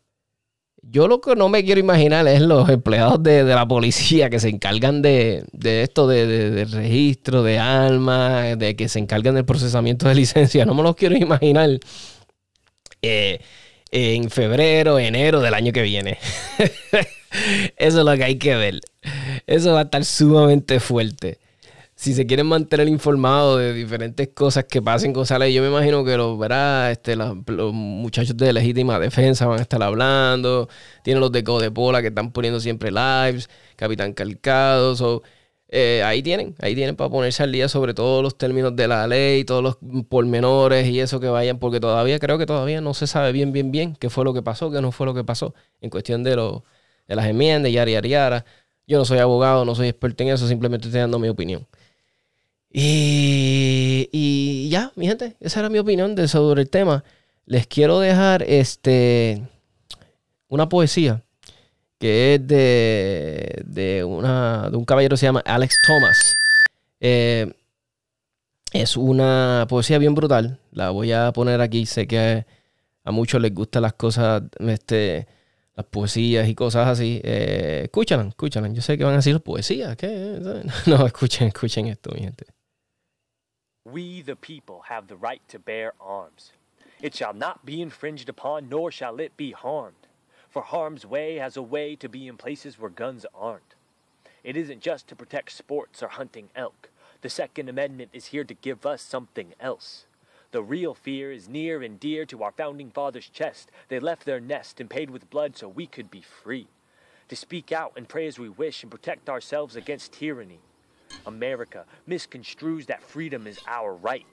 Yo 0.81 1.07
lo 1.07 1.21
que 1.21 1.35
no 1.35 1.49
me 1.49 1.63
quiero 1.63 1.79
imaginar 1.79 2.27
es 2.27 2.41
los 2.41 2.69
empleados 2.69 3.21
de, 3.21 3.43
la 3.43 3.67
policía 3.67 4.29
que 4.29 4.39
se 4.39 4.49
encargan 4.49 5.01
de, 5.01 5.45
esto, 5.61 6.07
de, 6.07 6.25
de, 6.25 6.65
registro 6.65 7.43
de 7.43 7.59
armas, 7.59 8.57
de 8.57 8.75
que 8.75 8.87
se 8.87 8.99
encargan 8.99 9.35
del 9.35 9.45
procesamiento 9.45 10.07
de 10.07 10.15
licencia. 10.15 10.65
No 10.65 10.73
me 10.73 10.83
los 10.83 10.95
quiero 10.95 11.15
imaginar. 11.15 11.79
Eh, 13.01 13.39
en 13.91 14.29
febrero, 14.29 14.99
enero 14.99 15.41
del 15.41 15.53
año 15.53 15.71
que 15.71 15.81
viene. 15.81 16.17
Eso 17.77 17.99
es 17.99 18.05
lo 18.05 18.15
que 18.15 18.23
hay 18.23 18.37
que 18.37 18.55
ver. 18.55 18.79
Eso 19.47 19.73
va 19.73 19.79
a 19.79 19.83
estar 19.83 20.05
sumamente 20.05 20.79
fuerte. 20.79 21.39
Si 21.99 22.13
se 22.13 22.25
quieren 22.25 22.47
mantener 22.47 22.87
informados 22.87 23.59
de 23.59 23.73
diferentes 23.73 24.29
cosas 24.29 24.63
que 24.63 24.81
pasen 24.81 25.11
con 25.11 25.25
Sale, 25.25 25.51
yo 25.51 25.61
me 25.61 25.67
imagino 25.67 26.05
que 26.05 26.15
los, 26.15 26.39
verá, 26.39 26.91
este, 26.91 27.17
los, 27.17 27.35
muchachos 27.73 28.37
de 28.37 28.53
legítima 28.53 28.97
defensa 28.99 29.47
van 29.47 29.59
a 29.59 29.63
estar 29.63 29.83
hablando. 29.83 30.69
Tienen 31.03 31.19
los 31.19 31.29
de 31.33 31.43
Codepola 31.43 32.01
que 32.01 32.07
están 32.07 32.31
poniendo 32.31 32.61
siempre 32.61 32.89
lives. 32.89 33.49
Capitán 33.75 34.13
Calcado. 34.13 34.95
So, 34.95 35.23
eh, 35.67 36.01
ahí 36.05 36.23
tienen, 36.23 36.55
ahí 36.61 36.73
tienen 36.73 36.95
para 36.95 37.09
ponerse 37.09 37.43
al 37.43 37.51
día 37.51 37.67
sobre 37.67 37.93
todos 37.93 38.23
los 38.23 38.37
términos 38.37 38.73
de 38.77 38.87
la 38.87 39.05
ley, 39.05 39.43
todos 39.43 39.61
los 39.61 39.77
pormenores 40.07 40.87
y 40.87 41.01
eso 41.01 41.19
que 41.19 41.27
vayan, 41.27 41.59
porque 41.59 41.81
todavía 41.81 42.17
creo 42.19 42.37
que 42.37 42.45
todavía 42.45 42.79
no 42.79 42.93
se 42.93 43.07
sabe 43.07 43.33
bien, 43.33 43.51
bien, 43.51 43.71
bien 43.73 43.95
qué 43.99 44.09
fue 44.09 44.23
lo 44.23 44.33
que 44.33 44.41
pasó, 44.41 44.71
qué 44.71 44.81
no 44.81 44.93
fue 44.93 45.05
lo 45.05 45.13
que 45.13 45.25
pasó 45.25 45.53
en 45.81 45.89
cuestión 45.89 46.23
de, 46.23 46.37
lo, 46.37 46.63
de 47.09 47.15
las 47.17 47.25
enmiendas, 47.27 47.73
yara, 47.73 47.91
yara, 47.91 48.07
yara. 48.07 48.45
Yo 48.87 48.97
no 48.97 49.05
soy 49.05 49.19
abogado, 49.19 49.65
no 49.65 49.75
soy 49.75 49.89
experto 49.89 50.23
en 50.23 50.29
eso, 50.29 50.47
simplemente 50.47 50.87
estoy 50.87 51.01
dando 51.01 51.19
mi 51.19 51.27
opinión. 51.29 51.67
Y, 52.71 54.09
y 54.11 54.69
ya, 54.69 54.91
mi 54.95 55.07
gente, 55.07 55.35
esa 55.39 55.59
era 55.61 55.69
mi 55.69 55.79
opinión 55.79 56.15
sobre 56.27 56.61
el 56.61 56.69
tema. 56.69 57.03
Les 57.45 57.65
quiero 57.67 57.99
dejar 57.99 58.43
este, 58.43 59.41
una 60.47 60.69
poesía 60.69 61.23
que 61.99 62.35
es 62.35 62.47
de, 62.47 63.61
de, 63.65 64.03
una, 64.03 64.69
de 64.69 64.77
un 64.77 64.85
caballero 64.85 65.13
que 65.13 65.17
se 65.17 65.25
llama 65.25 65.43
Alex 65.45 65.75
Thomas. 65.85 66.35
Eh, 67.01 67.51
es 68.71 68.95
una 68.97 69.65
poesía 69.67 69.97
bien 69.97 70.15
brutal. 70.15 70.59
La 70.71 70.91
voy 70.91 71.11
a 71.11 71.31
poner 71.33 71.61
aquí. 71.61 71.85
Sé 71.85 72.07
que 72.07 72.45
a 73.03 73.11
muchos 73.11 73.41
les 73.41 73.53
gustan 73.53 73.81
las 73.81 73.93
cosas, 73.93 74.43
este, 74.59 75.27
las 75.75 75.85
poesías 75.87 76.47
y 76.47 76.55
cosas 76.55 76.87
así. 76.87 77.19
Eh, 77.23 77.81
escúchala, 77.85 78.27
escúchala. 78.27 78.69
Yo 78.69 78.81
sé 78.81 78.97
que 78.97 79.03
van 79.03 79.13
a 79.13 79.17
decir 79.17 79.39
poesía. 79.41 79.95
¿Qué? 79.95 80.39
No, 80.85 81.05
escuchen, 81.05 81.47
escuchen 81.49 81.87
esto, 81.87 82.11
mi 82.13 82.21
gente. 82.21 82.45
We 83.91 84.21
the 84.21 84.35
people 84.35 84.81
have 84.87 85.07
the 85.07 85.15
right 85.15 85.41
to 85.47 85.59
bear 85.59 85.93
arms. 85.99 86.51
It 87.01 87.15
shall 87.15 87.33
not 87.33 87.65
be 87.65 87.81
infringed 87.81 88.29
upon, 88.29 88.69
nor 88.69 88.91
shall 88.91 89.19
it 89.19 89.37
be 89.37 89.51
harmed. 89.51 90.07
For 90.49 90.61
harm's 90.61 91.05
way 91.05 91.35
has 91.35 91.55
a 91.55 91.61
way 91.61 91.95
to 91.95 92.09
be 92.09 92.27
in 92.27 92.37
places 92.37 92.77
where 92.77 92.89
guns 92.89 93.25
aren't. 93.33 93.75
It 94.43 94.57
isn't 94.57 94.81
just 94.81 95.07
to 95.07 95.15
protect 95.15 95.51
sports 95.51 96.03
or 96.03 96.09
hunting 96.09 96.49
elk. 96.55 96.89
The 97.21 97.29
Second 97.29 97.69
Amendment 97.69 98.11
is 98.13 98.27
here 98.27 98.43
to 98.43 98.53
give 98.53 98.85
us 98.85 99.01
something 99.01 99.53
else. 99.59 100.05
The 100.51 100.63
real 100.63 100.93
fear 100.93 101.31
is 101.31 101.47
near 101.47 101.83
and 101.83 101.99
dear 101.99 102.25
to 102.25 102.43
our 102.43 102.51
founding 102.51 102.89
fathers' 102.89 103.29
chest. 103.29 103.69
They 103.87 103.99
left 103.99 104.25
their 104.25 104.39
nest 104.39 104.79
and 104.79 104.89
paid 104.89 105.09
with 105.09 105.29
blood 105.29 105.55
so 105.55 105.67
we 105.67 105.85
could 105.85 106.09
be 106.09 106.21
free. 106.21 106.67
To 107.27 107.35
speak 107.35 107.71
out 107.71 107.93
and 107.95 108.09
pray 108.09 108.25
as 108.25 108.39
we 108.39 108.49
wish 108.49 108.81
and 108.81 108.91
protect 108.91 109.29
ourselves 109.29 109.75
against 109.75 110.13
tyranny. 110.13 110.59
America 111.25 111.85
misconstrues 112.07 112.85
that 112.87 113.03
freedom 113.03 113.47
is 113.47 113.59
our 113.67 113.93
right. 113.93 114.25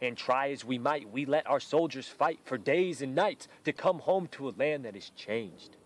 And 0.00 0.16
try 0.16 0.50
as 0.50 0.64
we 0.64 0.78
might, 0.78 1.10
we 1.10 1.26
let 1.26 1.46
our 1.48 1.60
soldiers 1.60 2.06
fight 2.06 2.38
for 2.44 2.56
days 2.56 3.02
and 3.02 3.14
nights 3.14 3.48
to 3.64 3.72
come 3.72 3.98
home 3.98 4.28
to 4.28 4.48
a 4.48 4.54
land 4.56 4.84
that 4.84 4.96
is 4.96 5.10
changed. 5.10 5.76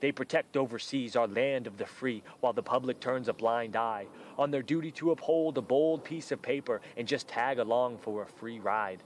They 0.00 0.12
protect 0.12 0.56
overseas 0.56 1.16
our 1.16 1.26
land 1.26 1.66
of 1.66 1.78
the 1.78 1.86
free 1.86 2.22
while 2.40 2.52
the 2.52 2.62
public 2.62 3.00
turns 3.00 3.28
a 3.28 3.32
blind 3.32 3.74
eye 3.74 4.06
on 4.36 4.50
their 4.50 4.62
duty 4.62 4.90
to 4.92 5.12
uphold 5.12 5.56
a 5.56 5.62
bold 5.62 6.04
piece 6.04 6.30
of 6.30 6.42
paper 6.42 6.80
and 6.96 7.08
just 7.08 7.26
tag 7.26 7.58
along 7.58 7.98
for 7.98 8.22
a 8.22 8.26
free 8.26 8.60
ride. 8.60 9.02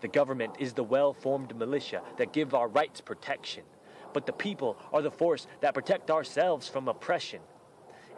The 0.00 0.08
government 0.08 0.54
is 0.58 0.72
the 0.72 0.84
well 0.84 1.12
formed 1.12 1.54
militia 1.54 2.02
that 2.16 2.32
give 2.32 2.54
our 2.54 2.68
rights 2.68 3.00
protection, 3.00 3.64
but 4.12 4.26
the 4.26 4.32
people 4.32 4.76
are 4.92 5.02
the 5.02 5.10
force 5.10 5.46
that 5.60 5.74
protect 5.74 6.10
ourselves 6.10 6.68
from 6.68 6.88
oppression. 6.88 7.40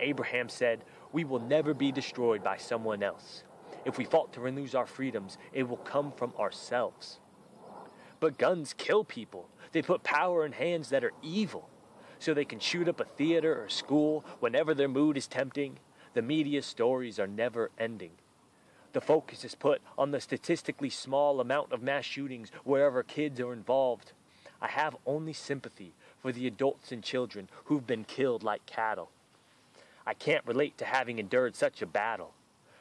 Abraham 0.01 0.49
said, 0.49 0.85
We 1.13 1.25
will 1.25 1.41
never 1.41 1.75
be 1.75 1.93
destroyed 1.93 2.43
by 2.43 2.57
someone 2.57 3.03
else. 3.03 3.45
If 3.85 3.97
we 3.97 4.05
falter 4.05 4.47
and 4.47 4.57
lose 4.57 4.75
our 4.75 4.87
freedoms, 4.87 5.39
it 5.53 5.69
will 5.69 5.79
come 5.79 6.13
from 6.13 6.33
ourselves. 6.39 7.19
But 8.21 8.39
guns 8.39 8.75
kill 8.77 9.05
people. 9.05 9.49
They 9.73 9.83
put 9.83 10.03
power 10.03 10.45
in 10.45 10.53
hands 10.53 10.91
that 10.91 11.05
are 11.05 11.13
evil. 11.23 11.69
So 12.19 12.35
they 12.35 12.45
can 12.45 12.59
shoot 12.59 12.89
up 12.89 13.01
a 13.01 13.05
theater 13.05 13.63
or 13.63 13.69
school 13.69 14.25
whenever 14.41 14.75
their 14.75 14.89
mood 14.89 15.17
is 15.17 15.29
tempting. 15.29 15.79
The 16.15 16.23
media 16.23 16.63
stories 16.63 17.19
are 17.19 17.29
never 17.29 17.71
ending. 17.79 18.11
The 18.93 19.01
focus 19.01 19.45
is 19.45 19.55
put 19.55 19.81
on 19.97 20.11
the 20.11 20.21
statistically 20.21 20.91
small 20.91 21.41
amount 21.41 21.73
of 21.73 21.83
mass 21.83 22.05
shootings 22.05 22.51
wherever 22.65 23.03
kids 23.03 23.39
are 23.41 23.53
involved. 23.53 24.13
I 24.61 24.69
have 24.69 24.97
only 25.07 25.33
sympathy 25.33 25.95
for 26.21 26.33
the 26.33 26.47
adults 26.47 26.91
and 26.91 27.05
children 27.05 27.49
who've 27.67 27.87
been 27.87 28.05
killed 28.05 28.43
like 28.43 28.67
cattle. 28.67 29.11
I 30.09 30.15
can't 30.15 30.47
relate 30.47 30.79
to 30.79 30.87
having 30.87 31.19
endured 31.19 31.55
such 31.55 31.83
a 31.83 31.87
battle. 31.87 32.33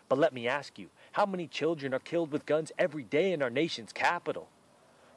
But 0.07 0.17
let 0.17 0.31
me 0.31 0.47
ask 0.47 0.79
you, 0.79 0.87
how 1.11 1.25
many 1.25 1.45
children 1.45 1.93
are 1.93 1.99
killed 1.99 2.31
with 2.31 2.45
guns 2.45 2.71
every 2.79 3.03
day 3.03 3.33
in 3.33 3.41
our 3.41 3.49
nation's 3.49 3.91
capital? 3.91 4.47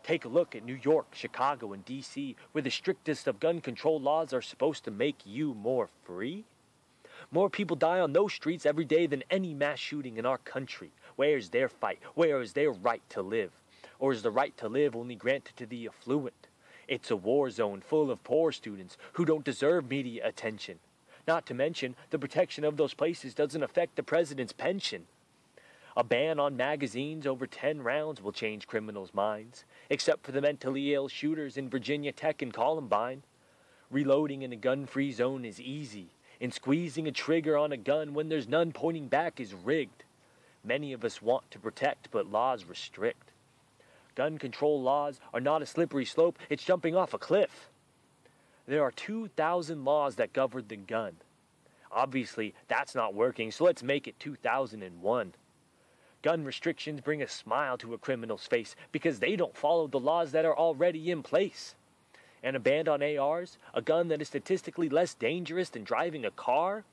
Take 0.02 0.24
a 0.24 0.28
look 0.28 0.56
at 0.56 0.64
New 0.64 0.76
York, 0.82 1.14
Chicago, 1.14 1.72
and 1.72 1.84
D.C., 1.84 2.34
where 2.50 2.62
the 2.62 2.70
strictest 2.70 3.28
of 3.28 3.38
gun 3.38 3.60
control 3.60 4.00
laws 4.00 4.32
are 4.32 4.42
supposed 4.42 4.82
to 4.86 4.90
make 4.90 5.20
you 5.24 5.54
more 5.54 5.88
free. 6.02 6.46
More 7.30 7.48
people 7.48 7.76
die 7.76 8.00
on 8.00 8.12
those 8.12 8.32
streets 8.32 8.66
every 8.66 8.84
day 8.84 9.06
than 9.06 9.22
any 9.30 9.54
mass 9.54 9.78
shooting 9.78 10.16
in 10.16 10.26
our 10.26 10.38
country. 10.38 10.90
Where 11.14 11.36
is 11.36 11.50
their 11.50 11.68
fight? 11.68 12.00
Where 12.16 12.40
is 12.40 12.54
their 12.54 12.72
right 12.72 13.02
to 13.10 13.22
live? 13.22 13.52
Or 14.00 14.10
is 14.10 14.22
the 14.22 14.32
right 14.32 14.56
to 14.56 14.68
live 14.68 14.96
only 14.96 15.14
granted 15.14 15.56
to 15.58 15.66
the 15.66 15.86
affluent? 15.86 16.48
It's 16.88 17.12
a 17.12 17.16
war 17.16 17.50
zone 17.50 17.80
full 17.80 18.10
of 18.10 18.24
poor 18.24 18.50
students 18.50 18.96
who 19.12 19.24
don't 19.24 19.44
deserve 19.44 19.88
media 19.88 20.26
attention. 20.26 20.80
Not 21.30 21.46
to 21.46 21.54
mention, 21.54 21.94
the 22.10 22.18
protection 22.18 22.64
of 22.64 22.76
those 22.76 22.92
places 22.92 23.34
doesn't 23.34 23.62
affect 23.62 23.94
the 23.94 24.02
president's 24.02 24.52
pension. 24.52 25.06
A 25.96 26.02
ban 26.02 26.40
on 26.40 26.56
magazines 26.56 27.24
over 27.24 27.46
10 27.46 27.82
rounds 27.82 28.20
will 28.20 28.32
change 28.32 28.66
criminals' 28.66 29.14
minds, 29.14 29.64
except 29.90 30.26
for 30.26 30.32
the 30.32 30.40
mentally 30.40 30.92
ill 30.92 31.06
shooters 31.06 31.56
in 31.56 31.70
Virginia 31.70 32.10
Tech 32.10 32.42
and 32.42 32.52
Columbine. 32.52 33.22
Reloading 33.92 34.42
in 34.42 34.52
a 34.52 34.56
gun 34.56 34.86
free 34.86 35.12
zone 35.12 35.44
is 35.44 35.60
easy, 35.60 36.08
and 36.40 36.52
squeezing 36.52 37.06
a 37.06 37.12
trigger 37.12 37.56
on 37.56 37.70
a 37.70 37.76
gun 37.76 38.12
when 38.12 38.28
there's 38.28 38.48
none 38.48 38.72
pointing 38.72 39.06
back 39.06 39.38
is 39.38 39.54
rigged. 39.54 40.02
Many 40.64 40.92
of 40.92 41.04
us 41.04 41.22
want 41.22 41.48
to 41.52 41.60
protect, 41.60 42.10
but 42.10 42.26
laws 42.26 42.64
restrict. 42.64 43.30
Gun 44.16 44.36
control 44.36 44.82
laws 44.82 45.20
are 45.32 45.40
not 45.40 45.62
a 45.62 45.66
slippery 45.66 46.06
slope, 46.06 46.40
it's 46.48 46.64
jumping 46.64 46.96
off 46.96 47.14
a 47.14 47.18
cliff. 47.18 47.70
There 48.70 48.84
are 48.84 48.92
2,000 48.92 49.84
laws 49.84 50.14
that 50.14 50.32
govern 50.32 50.66
the 50.68 50.76
gun. 50.76 51.16
Obviously, 51.90 52.54
that's 52.68 52.94
not 52.94 53.14
working, 53.14 53.50
so 53.50 53.64
let's 53.64 53.82
make 53.82 54.06
it 54.06 54.20
2001. 54.20 55.34
Gun 56.22 56.44
restrictions 56.44 57.00
bring 57.00 57.20
a 57.20 57.26
smile 57.26 57.76
to 57.78 57.94
a 57.94 57.98
criminal's 57.98 58.46
face 58.46 58.76
because 58.92 59.18
they 59.18 59.34
don't 59.34 59.56
follow 59.56 59.88
the 59.88 59.98
laws 59.98 60.30
that 60.30 60.44
are 60.44 60.56
already 60.56 61.10
in 61.10 61.20
place. 61.20 61.74
And 62.44 62.54
a 62.54 62.60
ban 62.60 62.86
on 62.86 63.02
ARs, 63.02 63.58
a 63.74 63.82
gun 63.82 64.06
that 64.06 64.22
is 64.22 64.28
statistically 64.28 64.88
less 64.88 65.14
dangerous 65.14 65.70
than 65.70 65.82
driving 65.82 66.24
a 66.24 66.30
car, 66.30 66.84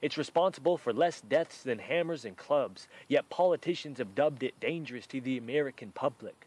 it's 0.00 0.16
responsible 0.16 0.78
for 0.78 0.94
less 0.94 1.20
deaths 1.20 1.62
than 1.62 1.80
hammers 1.80 2.24
and 2.24 2.34
clubs, 2.34 2.88
yet 3.08 3.28
politicians 3.28 3.98
have 3.98 4.14
dubbed 4.14 4.42
it 4.42 4.58
dangerous 4.58 5.06
to 5.08 5.20
the 5.20 5.36
American 5.36 5.92
public. 5.92 6.46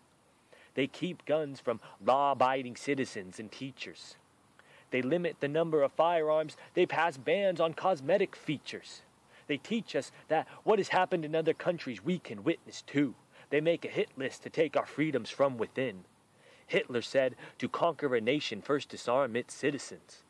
They 0.73 0.87
keep 0.87 1.27
guns 1.27 1.59
from 1.59 1.79
law 2.03 2.31
abiding 2.31 2.77
citizens 2.77 3.39
and 3.39 3.51
teachers. 3.51 4.15
They 4.93 5.01
limit 5.01 5.37
the 5.39 5.47
number 5.47 5.81
of 5.81 5.91
firearms. 5.93 6.55
They 6.75 6.85
pass 6.85 7.17
bans 7.17 7.59
on 7.59 7.73
cosmetic 7.73 8.35
features. 8.35 9.01
They 9.47 9.57
teach 9.57 9.95
us 9.95 10.11
that 10.27 10.47
what 10.63 10.77
has 10.77 10.89
happened 10.89 11.25
in 11.25 11.35
other 11.35 11.55
countries 11.55 12.05
we 12.05 12.19
can 12.19 12.43
witness 12.43 12.83
too. 12.83 13.15
They 13.49 13.59
make 13.59 13.85
a 13.85 13.87
hit 13.87 14.09
list 14.15 14.43
to 14.43 14.51
take 14.51 14.77
our 14.77 14.85
freedoms 14.85 15.31
from 15.31 15.57
within. 15.57 16.03
Hitler 16.67 17.01
said 17.01 17.35
to 17.57 17.67
conquer 17.67 18.15
a 18.15 18.21
nation, 18.21 18.61
first 18.61 18.89
disarm 18.89 19.35
its 19.35 19.55
citizens. 19.55 20.21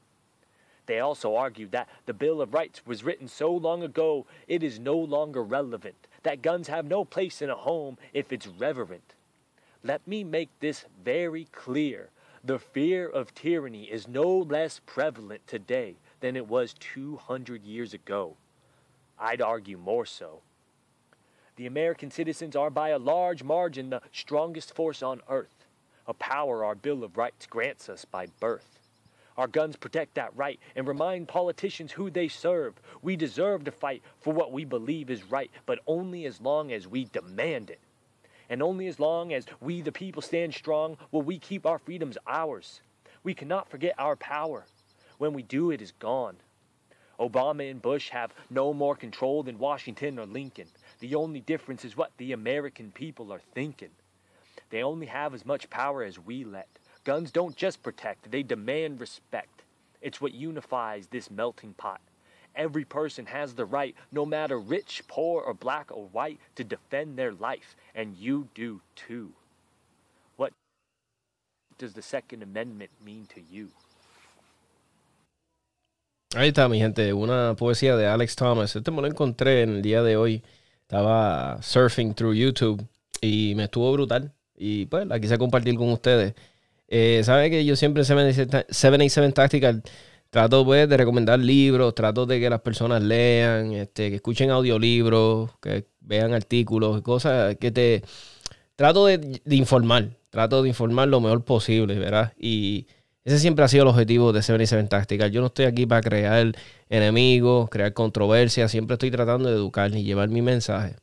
They 0.86 1.02
also 1.02 1.36
argued 1.36 1.74
that 1.74 1.90
the 2.06 2.14
Bill 2.14 2.42
of 2.42 2.54
Rights 2.54 2.86
was 2.86 3.04
written 3.04 3.28
so 3.28 3.52
long 3.52 3.84
ago 3.84 4.26
it 4.48 4.64
is 4.64 4.80
no 4.80 4.96
longer 4.96 5.44
relevant, 5.44 6.08
that 6.24 6.42
guns 6.42 6.70
have 6.70 6.86
no 6.86 7.04
place 7.04 7.42
in 7.42 7.50
a 7.50 7.56
home 7.56 7.98
if 8.14 8.32
it's 8.32 8.48
reverent. 8.48 9.14
Let 9.84 10.08
me 10.08 10.24
make 10.24 10.52
this 10.62 10.86
very 11.04 11.50
clear. 11.52 12.12
The 12.46 12.60
fear 12.60 13.08
of 13.08 13.34
tyranny 13.34 13.86
is 13.86 14.06
no 14.06 14.28
less 14.28 14.82
prevalent 14.86 15.48
today 15.48 15.96
than 16.20 16.36
it 16.36 16.46
was 16.46 16.74
200 16.74 17.64
years 17.64 17.94
ago. 17.94 18.36
I'd 19.18 19.42
argue 19.42 19.78
more 19.78 20.06
so. 20.06 20.42
The 21.56 21.68
American 21.68 22.12
citizens 22.12 22.58
are 22.58 22.70
by 22.70 22.90
a 22.90 23.00
large 23.00 23.44
margin 23.44 23.92
the 23.92 24.02
strongest 24.12 24.76
force 24.76 25.02
on 25.02 25.22
earth, 25.30 25.66
a 26.06 26.14
power 26.14 26.66
our 26.66 26.76
Bill 26.76 27.06
of 27.06 27.16
Rights 27.16 27.46
grants 27.46 27.88
us 27.88 28.04
by 28.04 28.26
birth. 28.42 28.80
Our 29.38 29.48
guns 29.48 29.78
protect 29.78 30.16
that 30.16 30.36
right 30.36 30.60
and 30.76 30.86
remind 30.86 31.30
politicians 31.30 31.94
who 31.94 32.10
they 32.10 32.28
serve. 32.28 32.74
We 33.02 33.16
deserve 33.16 33.64
to 33.64 33.72
fight 33.72 34.04
for 34.20 34.34
what 34.34 34.52
we 34.52 34.66
believe 34.66 35.10
is 35.10 35.24
right, 35.24 35.50
but 35.66 35.80
only 35.88 36.26
as 36.26 36.42
long 36.42 36.74
as 36.74 36.90
we 36.90 37.06
demand 37.06 37.70
it. 37.70 37.80
And 38.54 38.62
only 38.62 38.86
as 38.86 39.00
long 39.00 39.34
as 39.34 39.48
we, 39.62 39.82
the 39.82 39.92
people, 39.92 40.22
stand 40.22 40.54
strong 40.54 40.96
will 41.10 41.24
we 41.24 41.40
keep 41.40 41.66
our 41.66 41.80
freedoms 41.80 42.20
ours. 42.28 42.82
We 43.24 43.34
cannot 43.34 43.68
forget 43.68 43.96
our 43.98 44.16
power. 44.16 44.68
When 45.18 45.34
we 45.34 45.42
do, 45.42 45.72
it 45.72 45.82
is 45.82 45.92
gone. 45.94 46.36
Obama 47.20 47.72
and 47.72 47.82
Bush 47.82 48.10
have 48.10 48.32
no 48.52 48.72
more 48.72 48.96
control 48.96 49.42
than 49.42 49.58
Washington 49.58 50.20
or 50.20 50.28
Lincoln. 50.28 50.68
The 51.00 51.16
only 51.16 51.40
difference 51.40 51.84
is 51.84 51.98
what 51.98 52.12
the 52.18 52.32
American 52.32 52.92
people 52.92 53.34
are 53.34 53.42
thinking. 53.56 53.90
They 54.70 54.84
only 54.84 55.08
have 55.08 55.34
as 55.34 55.48
much 55.48 55.72
power 55.72 56.04
as 56.04 56.20
we 56.20 56.44
let. 56.44 56.70
Guns 57.06 57.32
don't 57.32 57.56
just 57.56 57.82
protect, 57.82 58.30
they 58.30 58.44
demand 58.44 59.02
respect. 59.02 59.64
It's 60.00 60.22
what 60.22 60.36
unifies 60.36 61.08
this 61.08 61.32
melting 61.32 61.74
pot. 61.74 62.02
Every 62.56 62.86
person 62.86 63.26
has 63.26 63.54
the 63.56 63.66
right, 63.66 63.96
no 64.12 64.26
matter 64.26 64.60
rich, 64.60 65.02
poor, 65.08 65.42
or 65.42 65.54
black 65.54 65.92
or 65.92 66.08
white, 66.12 66.40
to 66.56 66.64
defend 66.64 67.18
their 67.18 67.32
life, 67.32 67.76
and 67.96 68.16
you 68.18 68.48
do 68.54 68.82
too. 68.96 69.32
What 70.38 70.54
does 71.78 71.94
the 71.94 72.02
Second 72.04 72.44
Amendment 72.44 72.92
mean 73.04 73.28
to 73.34 73.42
you? 73.42 73.70
Ahí 76.36 76.50
está, 76.50 76.68
mi 76.68 76.80
gente, 76.80 77.14
una 77.14 77.56
poesía 77.56 77.96
de 77.96 78.08
Alex 78.08 78.36
Thomas. 78.36 78.76
Este 78.76 78.90
me 78.92 79.02
lo 79.02 79.08
encontré 79.08 79.62
en 79.62 79.70
el 79.70 79.82
día 79.82 80.02
de 80.02 80.16
hoy. 80.16 80.44
Estaba 80.82 81.62
surfing 81.62 82.14
through 82.16 82.34
YouTube 82.34 82.84
y 83.22 83.54
me 83.56 83.66
estuvo 83.66 83.92
brutal. 83.94 84.32
Y 84.56 84.86
pues 84.88 85.06
la 85.08 85.20
quise 85.20 85.38
compartir 85.38 85.76
con 85.76 85.90
ustedes. 85.92 86.34
Eh, 86.88 87.22
Sabe 87.24 87.50
que 87.50 87.66
yo 87.66 87.76
siempre 87.76 88.02
en 88.02 88.34
787 88.34 89.32
Tactical 89.34 89.84
trato 90.34 90.66
pues, 90.66 90.90
de 90.90 90.98
recomendar 90.98 91.38
libros, 91.38 91.94
trato 91.94 92.26
de 92.26 92.40
que 92.40 92.50
las 92.50 92.62
personas 92.62 93.04
lean, 93.04 93.72
este, 93.74 94.10
que 94.10 94.16
escuchen 94.16 94.50
audiolibros, 94.50 95.52
que 95.62 95.86
vean 96.02 96.34
artículos, 96.34 97.04
cosas 97.04 97.56
que 97.58 97.72
te... 97.72 98.04
Trato 98.76 99.06
de, 99.06 99.42
informar, 99.52 100.10
trato 100.32 100.64
de 100.64 100.70
informar 100.70 101.08
lo 101.08 101.22
mejor 101.22 101.46
posible, 101.46 102.00
¿verdad? 102.00 102.34
Y 102.36 102.88
ese 103.24 103.38
siempre 103.38 103.64
ha 103.64 103.68
sido 103.68 103.84
el 103.84 103.90
objetivo 103.90 104.34
de 104.34 104.42
77 104.42 104.88
Tactical. 104.90 105.30
Yo 105.32 105.40
no 105.42 105.48
estoy 105.48 105.66
aquí 105.66 105.86
para 105.86 106.02
crear 106.02 106.52
enemigos, 106.90 107.70
crear 107.70 107.94
controversias. 107.94 108.72
Siempre 108.72 108.96
estoy 108.96 109.12
tratando 109.12 109.50
de 109.50 109.56
educar 109.56 109.96
y 109.96 110.04
llevar 110.04 110.30
mi 110.30 110.42
mensaje. 110.42 110.96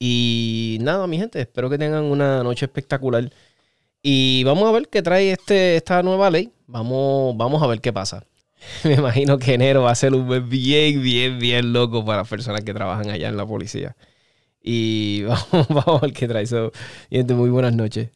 Y 0.00 0.78
nada, 0.80 1.06
mi 1.06 1.18
gente, 1.18 1.40
espero 1.40 1.70
que 1.70 1.78
tengan 1.78 2.02
una 2.02 2.42
noche 2.42 2.66
espectacular. 2.66 3.30
Y 4.02 4.42
vamos 4.42 4.68
a 4.68 4.72
ver 4.72 4.88
qué 4.88 5.02
trae 5.02 5.30
este, 5.30 5.76
esta 5.76 6.02
nueva 6.02 6.30
ley. 6.30 6.50
Vamos, 6.70 7.36
vamos 7.36 7.60
a 7.62 7.66
ver 7.66 7.80
qué 7.80 7.92
pasa. 7.92 8.24
Me 8.84 8.94
imagino 8.94 9.38
que 9.38 9.54
enero 9.54 9.82
va 9.82 9.90
a 9.90 9.94
ser 9.94 10.14
un 10.14 10.28
mes 10.28 10.48
bien, 10.48 11.02
bien, 11.02 11.38
bien 11.38 11.72
loco 11.72 12.04
para 12.04 12.18
las 12.18 12.28
personas 12.28 12.62
que 12.62 12.72
trabajan 12.72 13.10
allá 13.10 13.28
en 13.28 13.36
la 13.36 13.44
policía. 13.44 13.96
Y 14.62 15.22
vamos, 15.24 15.68
vamos 15.68 16.02
a 16.02 16.06
ver 16.06 16.12
qué 16.12 16.28
trae. 16.28 16.46
So, 16.46 16.70
gente, 17.10 17.34
muy 17.34 17.50
buenas 17.50 17.74
noches. 17.74 18.10